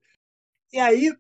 [0.73, 1.15] E aí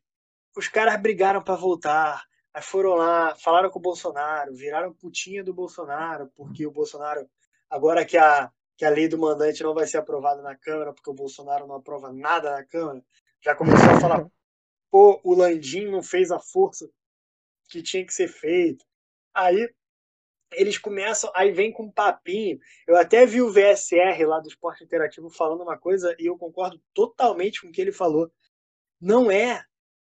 [0.56, 2.24] os caras brigaram para voltar
[2.54, 7.26] Aí foram lá, falaram com o Bolsonaro, viraram putinha do Bolsonaro, porque o Bolsonaro,
[7.70, 11.10] agora que a, que a lei do mandante não vai ser aprovada na Câmara, porque
[11.10, 13.02] o Bolsonaro não aprova nada na Câmara,
[13.40, 14.26] já começou a falar,
[14.92, 16.86] pô, o Landim não fez a força
[17.70, 18.84] que tinha que ser feito.
[19.34, 19.74] Aí
[20.52, 22.60] eles começam, aí vem com um papinho.
[22.86, 26.78] Eu até vi o VSR lá do Esporte Interativo falando uma coisa e eu concordo
[26.92, 28.30] totalmente com o que ele falou.
[29.00, 29.64] Não é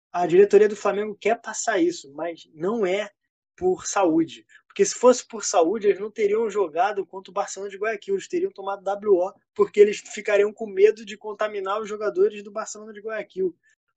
[0.10, 3.12] a diretoria do Flamengo quer passar isso, mas não é
[3.58, 4.46] por saúde.
[4.68, 8.28] Porque se fosse por saúde, eles não teriam jogado contra o Barcelona de Guayaquil, eles
[8.28, 13.02] teriam tomado WO, porque eles ficariam com medo de contaminar os jogadores do Barcelona de
[13.02, 13.54] Guayaquil.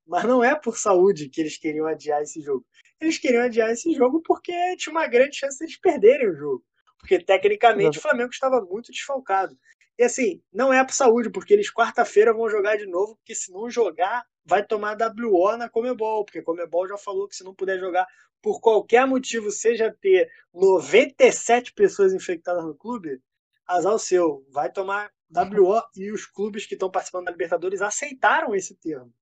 [0.07, 2.65] Mas não é por saúde que eles queriam adiar esse jogo.
[3.01, 6.65] Eles queriam adiar esse jogo porque tinha uma grande chance de eles perderem o jogo.
[6.99, 9.57] Porque tecnicamente o Flamengo estava muito desfalcado.
[9.99, 13.53] E assim, não é por saúde, porque eles quarta-feira vão jogar de novo, porque se
[13.53, 17.55] não jogar, vai tomar WO na Comebol, porque a Comebol já falou que se não
[17.55, 18.07] puder jogar
[18.43, 23.21] por qualquer motivo, seja ter 97 pessoas infectadas no clube,
[23.67, 28.55] azar o seu, vai tomar WO e os clubes que estão participando da Libertadores aceitaram
[28.55, 29.13] esse termo.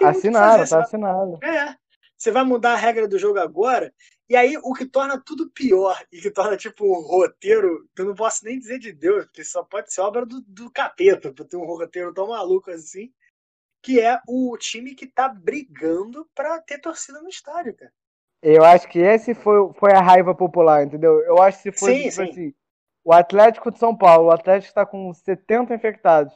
[0.00, 1.38] Assinaram, tá assinado.
[1.42, 1.74] É.
[2.16, 3.94] Você vai mudar a regra do jogo agora,
[4.28, 8.06] e aí o que torna tudo pior, e que torna tipo um roteiro, que eu
[8.06, 11.46] não posso nem dizer de Deus, porque só pode ser obra do, do capeta, pra
[11.46, 13.10] ter um roteiro tão maluco assim,
[13.82, 17.92] que é o time que tá brigando para ter torcida no estádio, cara.
[18.42, 21.20] Eu acho que esse foi, foi a raiva popular, entendeu?
[21.22, 22.30] Eu acho que se foi sim, tipo sim.
[22.30, 22.54] assim,
[23.04, 26.32] o Atlético de São Paulo, o Atlético está com 70 infectados.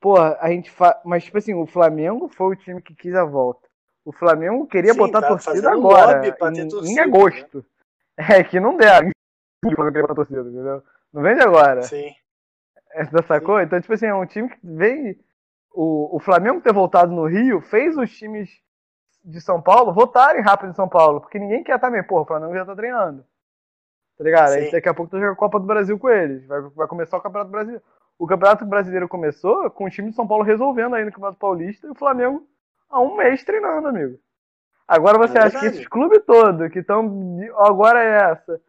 [0.00, 1.00] Porra, a gente fa...
[1.04, 3.68] mas tipo assim, o Flamengo foi o time que quis a volta.
[4.04, 6.32] O Flamengo queria Sim, botar tá torcida fazendo agora, em,
[6.68, 7.64] torcida, em agosto.
[8.20, 9.10] É que não deram.
[9.64, 10.82] O Flamengo queria botar torcida, entendeu?
[11.12, 11.82] Não vende agora.
[11.82, 12.12] Sim.
[12.90, 13.60] Essa sacou?
[13.60, 15.16] Então, tipo assim, é um time que vem.
[15.72, 18.50] O, o Flamengo ter voltado no Rio fez os times
[19.24, 22.54] de São Paulo votarem rápido em São Paulo, porque ninguém quer também, porra, o Flamengo
[22.54, 23.24] já tá treinando.
[24.16, 24.52] Tá ligado?
[24.52, 24.72] Aí Sim.
[24.72, 26.44] daqui a pouco tá jogando a Copa do Brasil com eles.
[26.46, 27.84] Vai, vai começar o Campeonato Brasileiro.
[28.18, 31.86] O Campeonato Brasileiro começou com o time de São Paulo resolvendo aí no Campeonato Paulista
[31.86, 32.44] e o Flamengo
[32.90, 34.18] há um mês treinando, amigo.
[34.86, 37.38] Agora você É acha que esses clubes todos que estão.
[37.58, 38.60] Agora é essa.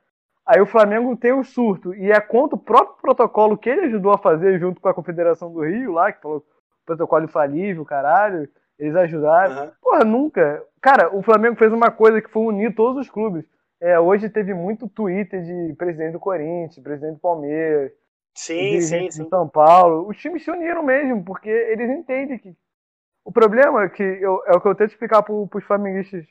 [0.45, 4.11] Aí o Flamengo tem o surto e é contra o próprio protocolo que ele ajudou
[4.11, 6.45] a fazer junto com a Confederação do Rio lá, que falou
[6.85, 8.49] protocolo infalível, caralho.
[8.77, 9.53] Eles ajudaram.
[9.53, 9.71] Aham.
[9.81, 10.63] Porra, nunca.
[10.81, 13.45] Cara, o Flamengo fez uma coisa que foi unir todos os clubes.
[13.81, 17.91] É, hoje teve muito Twitter de presidente do Corinthians, presidente do Palmeiras,
[18.35, 19.29] Sim, sim, sim.
[19.29, 20.07] São Paulo.
[20.09, 22.55] Os times se uniram mesmo, porque eles entendem que.
[23.25, 26.25] O problema é que eu, é o que eu tento explicar pro, pros flamenguistas.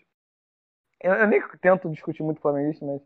[1.03, 3.01] Eu, eu nem tento discutir muito com flamenguista, mas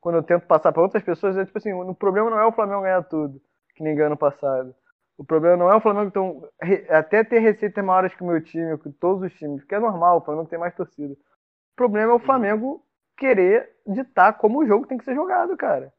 [0.00, 2.52] quando eu tento passar para outras pessoas, é tipo assim: o problema não é o
[2.52, 3.40] Flamengo ganhar tudo,
[3.74, 4.74] que nem ganhou ano passado.
[5.16, 8.78] O problema não é o Flamengo re- até ter receitas maiores que o meu time,
[8.78, 11.14] que todos os times, que é normal, o Flamengo tem mais torcida.
[11.14, 12.16] O problema é Uhum.
[12.16, 12.84] o Flamengo
[13.18, 15.92] querer ditar como o jogo tem que ser jogado, cara.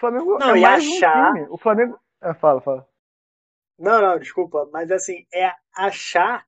[0.00, 1.46] O Flamengo Não, é mais achar- um time.
[1.50, 2.00] O Flamengo.
[2.22, 2.88] Ah, fala, fala.
[3.78, 6.46] Não, não, desculpa, mas assim, é achar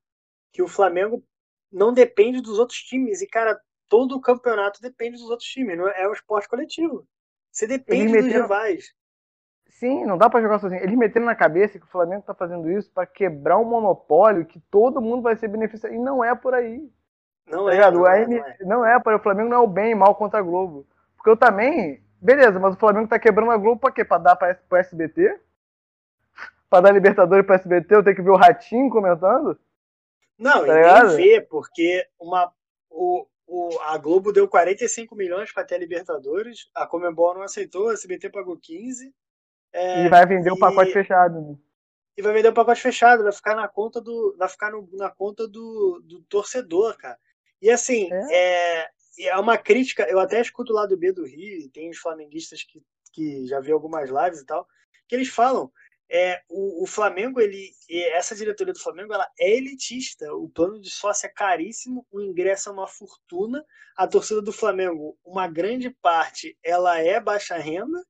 [0.51, 1.23] que o Flamengo
[1.71, 3.21] não depende dos outros times.
[3.21, 7.07] E, cara, todo o campeonato depende dos outros times, não é, é um esporte coletivo.
[7.51, 8.93] Você depende Eles dos meteram- rivais.
[9.69, 10.81] Sim, não dá pra jogar sozinho.
[10.83, 14.59] Eles meteram na cabeça que o Flamengo tá fazendo isso pra quebrar um monopólio que
[14.71, 15.93] todo mundo vai ser beneficiado.
[15.93, 16.87] E não é por aí.
[17.47, 18.57] Não Tá é, não é, não é.
[18.61, 20.87] não é para o Flamengo não é o bem e mal contra a Globo.
[21.15, 24.03] Porque eu também, beleza, mas o Flamengo tá quebrando a Globo pra quê?
[24.05, 25.39] Pra dar pra, pro SBT?
[26.69, 29.59] Pra dar Libertadores pro SBT, eu tenho que ver o Ratinho comentando?
[30.37, 32.51] Não, Tá e nem vê, porque uma,
[32.89, 37.89] o, o, a Globo deu 45 milhões para ter a Libertadores, a Comembol não aceitou,
[37.89, 39.13] a SBT pagou 15.
[39.71, 41.39] é, e vai vender o e- pacote fechado.
[41.41, 41.55] né?
[42.15, 45.09] e vai vender o pacote fechado, vai ficar na conta do, vai ficar no- na
[45.09, 47.17] conta do, do torcedor, cara.
[47.61, 48.81] E assim, é.
[48.81, 48.89] é
[49.39, 53.45] uma crítica, eu até escuto lá do B do Rio, tem os flamenguistas que, que
[53.47, 54.67] já vi algumas lives e tal,
[55.07, 55.71] que eles falam,
[56.09, 60.89] é, o, o Flamengo, ele, essa diretoria do Flamengo, ela é elitista, o plano de
[60.89, 66.57] sócio é caríssimo, o ingresso é uma fortuna, a torcida do Flamengo, uma grande parte,
[66.63, 68.05] ela é baixa renda,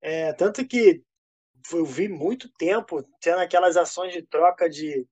[0.00, 1.02] é, tanto que
[1.72, 5.06] eu vi muito tempo tendo aquelas ações de troca de,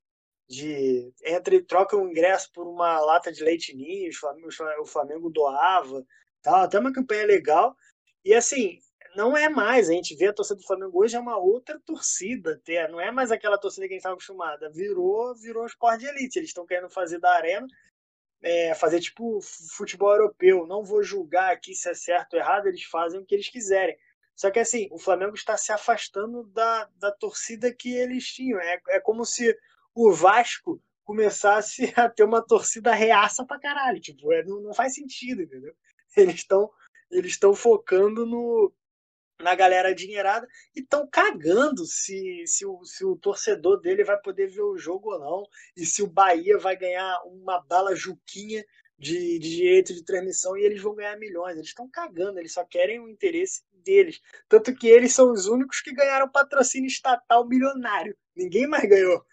[0.53, 4.49] de entre troca o ingresso por uma lata de leite ninho, o Flamengo,
[4.83, 6.05] o Flamengo doava,
[6.43, 7.75] tal, até uma campanha legal.
[8.23, 8.79] E assim,
[9.17, 9.89] não é mais.
[9.89, 12.87] A gente vê a torcida do Flamengo hoje é uma outra torcida, até.
[12.89, 14.71] Não é mais aquela torcida que a gente estava acostumada.
[14.71, 16.39] Virou, virou um esporte de elite.
[16.39, 17.67] Eles estão querendo fazer da arena,
[18.43, 19.41] é, fazer tipo
[19.75, 20.67] futebol europeu.
[20.67, 23.97] Não vou julgar aqui se é certo ou errado, eles fazem o que eles quiserem.
[24.37, 28.61] Só que assim, o Flamengo está se afastando da, da torcida que eles tinham.
[28.61, 29.57] É, é como se
[29.95, 34.01] o Vasco começasse a ter uma torcida reaça pra caralho.
[34.01, 35.75] Tipo, é, não, não faz sentido, entendeu?
[36.17, 36.71] Eles estão
[37.11, 38.73] eles estão focando no,
[39.39, 44.49] na galera dinheirada e estão cagando se, se, o, se o torcedor dele vai poder
[44.49, 45.43] ver o jogo ou não
[45.77, 48.65] e se o Bahia vai ganhar uma bala juquinha
[48.99, 51.57] de, de direito de transmissão e eles vão ganhar milhões.
[51.57, 54.21] Eles estão cagando, eles só querem o interesse deles.
[54.49, 58.17] Tanto que eles são os únicos que ganharam patrocínio estatal milionário.
[58.35, 59.25] Ninguém mais ganhou.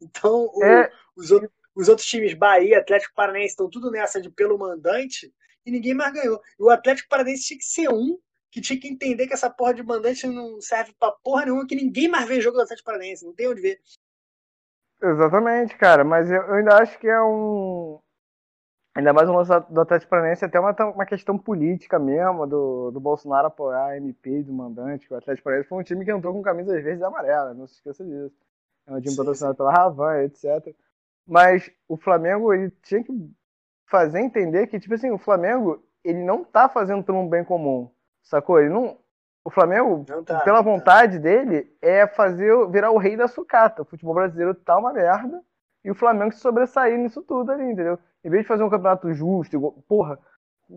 [0.00, 0.90] Então, o, é...
[1.16, 5.32] os, outros, os outros times, Bahia, Atlético Paranaense, estão tudo nessa de pelo mandante
[5.64, 6.40] e ninguém mais ganhou.
[6.58, 8.18] E o Atlético Paranaense tinha que ser um
[8.50, 11.76] que tinha que entender que essa porra de mandante não serve pra porra nenhuma, que
[11.76, 13.80] ninguém mais vê jogo do Atlético Paranaense, não tem onde ver.
[15.02, 18.00] Exatamente, cara, mas eu, eu ainda acho que é um.
[18.94, 22.98] Ainda mais o lance do Atlético Paranaense, até uma, uma questão política mesmo, do, do
[22.98, 26.34] Bolsonaro apoiar a MP do mandante, que o Atlético Paranaense foi um time que entrou
[26.34, 28.34] com camisas verdes e amarelas, não se esqueça disso.
[28.90, 30.74] É um time patrocinado pela Ravan, etc.
[31.26, 33.12] Mas o Flamengo, ele tinha que
[33.86, 37.88] fazer entender que, tipo assim, o Flamengo, ele não tá fazendo por um bem comum.
[38.22, 38.58] Sacou?
[38.58, 38.98] Ele não.
[39.44, 41.22] O Flamengo, tá, pela vontade tá.
[41.22, 43.82] dele, é fazer virar o rei da sucata.
[43.82, 45.40] O futebol brasileiro tá uma merda.
[45.84, 47.98] E o Flamengo se sobressair nisso tudo ali, entendeu?
[48.22, 50.18] Em vez de fazer um campeonato justo, porra,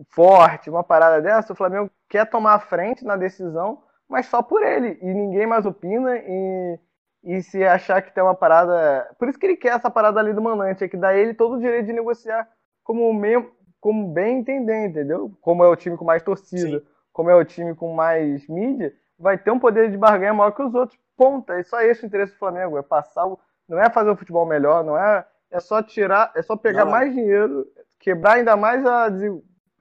[0.08, 4.62] forte, uma parada dessa, o Flamengo quer tomar a frente na decisão, mas só por
[4.62, 4.98] ele.
[5.02, 6.16] E ninguém mais opina.
[6.16, 6.78] E,
[7.24, 9.08] e se achar que tem uma parada.
[9.18, 11.54] Por isso que ele quer essa parada ali do mandante, é que dá ele todo
[11.54, 12.48] o direito de negociar
[12.82, 13.50] como, mesmo,
[13.80, 15.32] como bem entender, entendeu?
[15.40, 16.80] Como é o time com mais torcida.
[16.80, 20.50] Sim como é o time com mais mídia, vai ter um poder de barganha maior
[20.50, 20.98] que os outros.
[21.16, 21.54] Ponta.
[21.54, 22.76] É só esse o interesse do Flamengo.
[22.76, 23.38] É passar o.
[23.68, 25.24] Não é fazer o futebol melhor, não é.
[25.48, 27.64] É só tirar, é só pegar não, mais dinheiro,
[28.00, 29.06] quebrar ainda mais a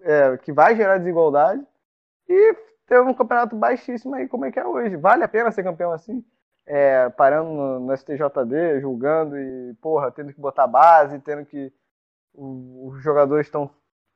[0.01, 1.65] é, que vai gerar desigualdade
[2.29, 4.95] e ter um campeonato baixíssimo aí como é que é hoje.
[4.95, 6.23] Vale a pena ser campeão assim?
[6.65, 11.73] É, parando no, no, STJD, julgando e, porra, tendo que botar base, tendo que.
[12.33, 13.69] os jogadores estão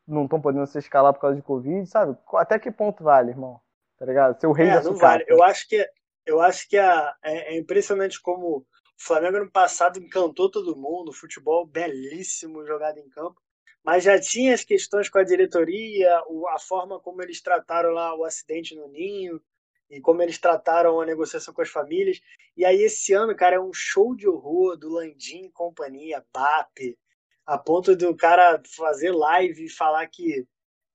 [0.07, 2.17] não estão podendo se escalar por causa de Covid, sabe?
[2.35, 3.59] Até que ponto vale, irmão?
[3.97, 4.39] Tá ligado?
[4.39, 5.25] Ser o rei é, da não vale.
[5.27, 5.85] Eu acho que,
[6.25, 8.65] eu acho que a, é, é, impressionante como o
[8.97, 13.41] Flamengo no passado encantou todo mundo, futebol belíssimo jogado em campo,
[13.83, 18.23] mas já tinha as questões com a diretoria, a forma como eles trataram lá o
[18.23, 19.41] acidente no Ninho,
[19.89, 22.19] e como eles trataram a negociação com as famílias.
[22.55, 26.97] E aí esse ano, cara, é um show de horror do Landim e companhia, BAP,
[27.45, 30.45] a ponto do cara fazer live e falar que,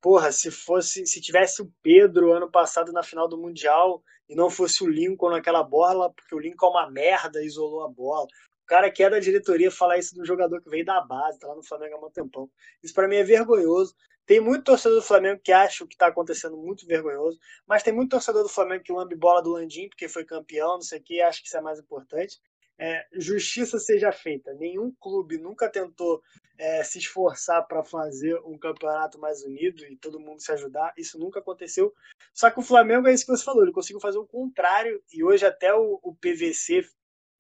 [0.01, 4.51] porra, se fosse, se tivesse o Pedro ano passado na final do Mundial e não
[4.51, 8.27] fosse o Lincoln naquela bola, porque o Lincoln é uma merda, isolou a bola.
[8.63, 11.49] O cara que é da diretoria falar isso do jogador que veio da base, tá
[11.49, 12.51] lá no Flamengo há um tempão.
[12.83, 13.95] Isso para mim é vergonhoso.
[14.27, 17.93] Tem muito torcedor do Flamengo que acha o que está acontecendo muito vergonhoso, mas tem
[17.93, 21.03] muito torcedor do Flamengo que lambe bola do Landim porque foi campeão, não sei o
[21.03, 22.41] que, acha que isso é mais importante
[22.83, 24.53] é, justiça seja feita.
[24.55, 26.21] Nenhum clube nunca tentou
[26.59, 30.93] é, se esforçar para fazer um campeonato mais unido e todo mundo se ajudar.
[30.99, 31.95] Isso nunca aconteceu.
[32.35, 35.01] Só que o Flamengo é isso que você falou, ele conseguiu fazer o contrário.
[35.13, 36.85] E hoje até o, o PVC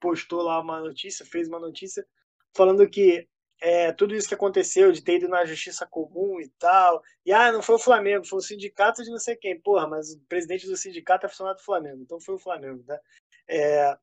[0.01, 2.07] postou lá uma notícia, fez uma notícia
[2.55, 3.27] falando que
[3.65, 7.01] é, tudo isso que aconteceu de ter ido na justiça comum e tal.
[7.25, 9.61] E ah, não foi o Flamengo, foi o sindicato de não sei quem.
[9.61, 13.01] Porra, mas o presidente do sindicato é funcionário do Flamengo, então foi o Flamengo, tá?
[13.47, 13.97] É,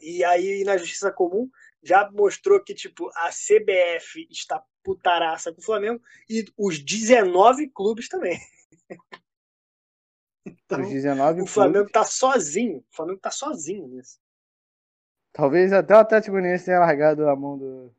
[0.00, 1.50] e aí, na Justiça Comum,
[1.82, 8.08] já mostrou que, tipo, a CBF está putaraça com o Flamengo e os 19 clubes
[8.08, 8.38] também.
[10.68, 11.92] Então, os 19 o Flamengo clubes.
[11.92, 12.78] tá sozinho.
[12.78, 14.20] O Flamengo tá sozinho nisso.
[15.32, 17.92] Talvez até o Atlético Goianiense tenha largado a mão do,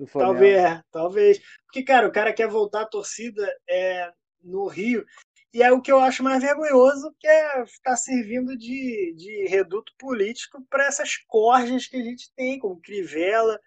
[0.00, 0.32] do Flamengo.
[0.32, 1.40] Talvez, é, talvez.
[1.64, 4.10] Porque, cara, o cara quer voltar a torcida é,
[4.42, 5.04] no Rio.
[5.52, 9.92] E é o que eu acho mais vergonhoso, que é ficar servindo de, de reduto
[9.98, 13.60] político para essas corjas que a gente tem, como Crivella.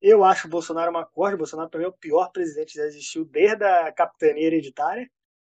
[0.00, 1.34] Eu acho o Bolsonaro uma corja.
[1.34, 5.10] O Bolsonaro, para mim, é o pior presidente que já existiu desde a capitania hereditária.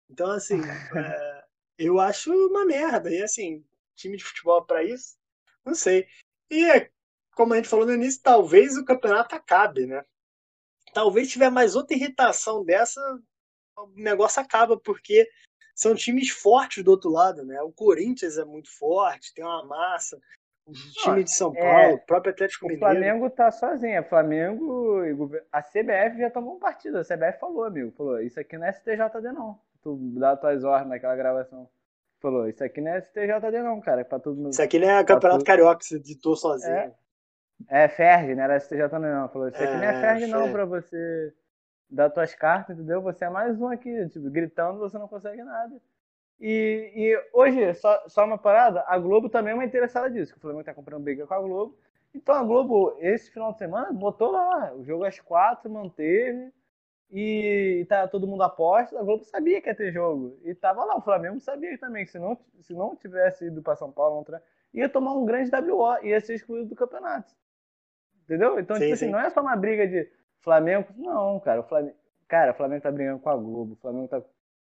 [0.09, 1.43] Então, assim, é,
[1.77, 3.09] eu acho uma merda.
[3.09, 3.63] E, assim,
[3.95, 5.17] time de futebol para isso,
[5.65, 6.07] não sei.
[6.51, 6.89] E,
[7.33, 10.03] como a gente falou no início, talvez o campeonato acabe, né?
[10.93, 13.01] Talvez tiver mais outra irritação dessa,
[13.77, 15.29] o negócio acaba, porque
[15.75, 17.61] são times fortes do outro lado, né?
[17.61, 20.19] O Corinthians é muito forte, tem uma massa.
[20.67, 22.85] O time de São é, Paulo, é, o próprio Atlético Mineiro.
[22.85, 23.95] O Flamengo tá sozinho.
[23.97, 26.99] É Flamengo e a CBF já tomou um partido.
[26.99, 27.91] A CBF falou, amigo.
[27.97, 29.59] Falou, isso aqui não é STJD, não.
[29.81, 31.67] Tu dá tuas ordens naquela gravação.
[32.21, 34.01] Falou, isso aqui não é STJD não, cara.
[34.01, 34.51] É pra todo mundo.
[34.51, 36.71] Isso aqui não é Campeonato tudo- Carioca você editou sozinho.
[36.71, 36.93] É.
[37.67, 39.29] É Ferg, não era STJ não.
[39.29, 41.33] Falou, isso aqui não é É, Ferg não pra você
[41.89, 43.01] dar tuas cartas, entendeu?
[43.01, 45.75] Você é mais um aqui, tipo, gritando você não consegue nada.
[46.39, 50.37] E, e hoje, só, só uma parada, a Globo também é uma interessada disso, que
[50.37, 51.77] o Flamengo tá comprando briga com a Globo.
[52.13, 56.51] Então a Globo, esse final de semana, botou lá, o jogo às quatro, manteve,
[57.11, 60.39] e tá todo mundo aposta, a Globo sabia que ia ter jogo.
[60.43, 63.75] E tava lá, o Flamengo sabia também, que se não, se não tivesse ido pra
[63.75, 64.39] São Paulo, não
[64.73, 67.33] ia tomar um grande WO, ia ser excluído do campeonato.
[68.29, 68.59] Entendeu?
[68.59, 69.11] Então, Sim, tipo assim, sim.
[69.11, 70.07] não é só uma briga de
[70.41, 70.87] Flamengo.
[70.95, 71.95] Não, cara, o Flamengo.
[72.27, 74.21] Cara, o Flamengo tá brigando com a Globo, o Flamengo tá,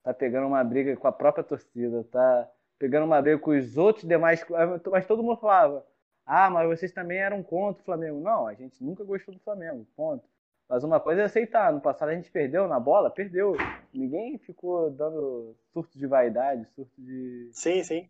[0.04, 2.48] tá pegando uma briga com a própria torcida, tá
[2.78, 4.46] pegando uma briga com os outros demais.
[4.88, 5.84] Mas todo mundo falava,
[6.24, 8.20] ah, mas vocês também eram contra o Flamengo.
[8.20, 10.24] Não, a gente nunca gostou do Flamengo, ponto.
[10.68, 11.72] Mas uma coisa é aceitar.
[11.72, 13.56] No passado a gente perdeu na bola, perdeu.
[13.92, 18.08] Ninguém ficou dando surto de vaidade, surto de, Sim, sim.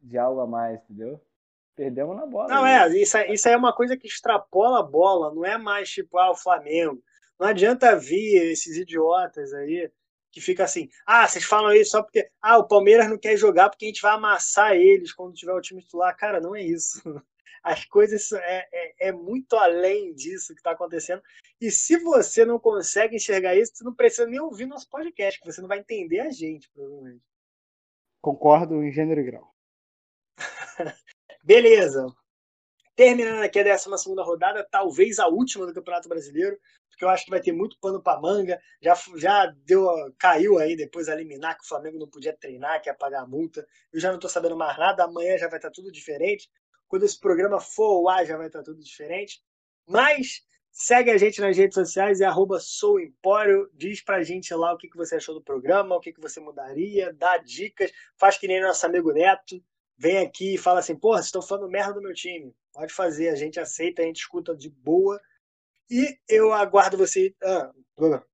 [0.00, 1.20] de algo a mais, entendeu?
[1.78, 2.48] Perdemos na bola.
[2.48, 5.56] Não, é, isso, é- isso aí é uma coisa que extrapola a bola, não é
[5.56, 7.00] mais tipo, ah, o Flamengo.
[7.38, 9.88] Não adianta vir esses idiotas aí
[10.32, 13.70] que fica assim, ah, vocês falam isso só porque, ah, o Palmeiras não quer jogar
[13.70, 16.16] porque a gente vai amassar eles quando tiver o time titular.
[16.16, 17.00] Cara, não é isso.
[17.62, 21.22] As coisas é, é, é muito além disso que está acontecendo.
[21.60, 25.46] E se você não consegue enxergar isso, você não precisa nem ouvir nosso podcast, que
[25.46, 27.22] você não vai entender a gente, provavelmente.
[28.20, 29.54] Concordo em gênero e grau.
[31.48, 32.06] Beleza.
[32.94, 33.88] Terminando aqui a 12
[34.18, 36.58] rodada, talvez a última do Campeonato Brasileiro,
[36.90, 38.60] porque eu acho que vai ter muito pano para manga.
[38.82, 39.88] Já, já deu,
[40.18, 43.26] caiu aí depois a liminar que o Flamengo não podia treinar, que ia pagar a
[43.26, 43.66] multa.
[43.90, 45.04] Eu já não estou sabendo mais nada.
[45.04, 46.50] Amanhã já vai estar tudo diferente.
[46.86, 49.40] Quando esse programa for ao ar, já vai estar tudo diferente.
[49.86, 53.70] Mas segue a gente nas redes sociais, é arroba souempório.
[53.72, 56.40] Diz pra gente lá o que, que você achou do programa, o que, que você
[56.40, 59.64] mudaria, dá dicas, faz que nem nosso amigo Neto
[59.98, 62.54] vem aqui e fala assim, porra, vocês estão falando merda do meu time.
[62.72, 65.20] Pode fazer, a gente aceita, a gente escuta de boa.
[65.90, 67.34] E eu aguardo você.
[67.42, 67.72] Ah,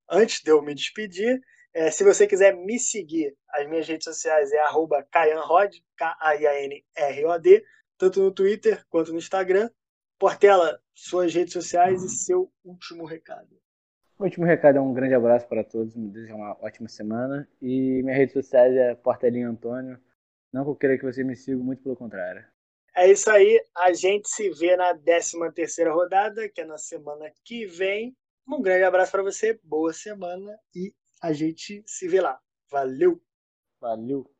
[0.09, 1.41] antes de eu me despedir,
[1.73, 7.65] é, se você quiser me seguir, as minhas redes sociais é arroba Kayanrod, K-A-I-A-N-R-O-D,
[7.97, 9.69] tanto no Twitter quanto no Instagram.
[10.17, 13.49] Portela, suas redes sociais e seu último recado.
[14.17, 17.45] O último recado é um grande abraço para todos, me desejo uma ótima semana.
[17.61, 19.99] E minhas redes sociais é Portelinho Antônio.
[20.55, 22.47] Não que eu queira que você me siga, muito pelo contrário.
[22.95, 27.29] É isso aí, a gente se vê na 13 terceira rodada, que é na semana
[27.43, 28.15] que vem.
[28.47, 32.39] Um grande abraço para você, boa semana e a gente se vê lá.
[32.71, 33.21] Valeu!
[33.81, 34.33] Valeu!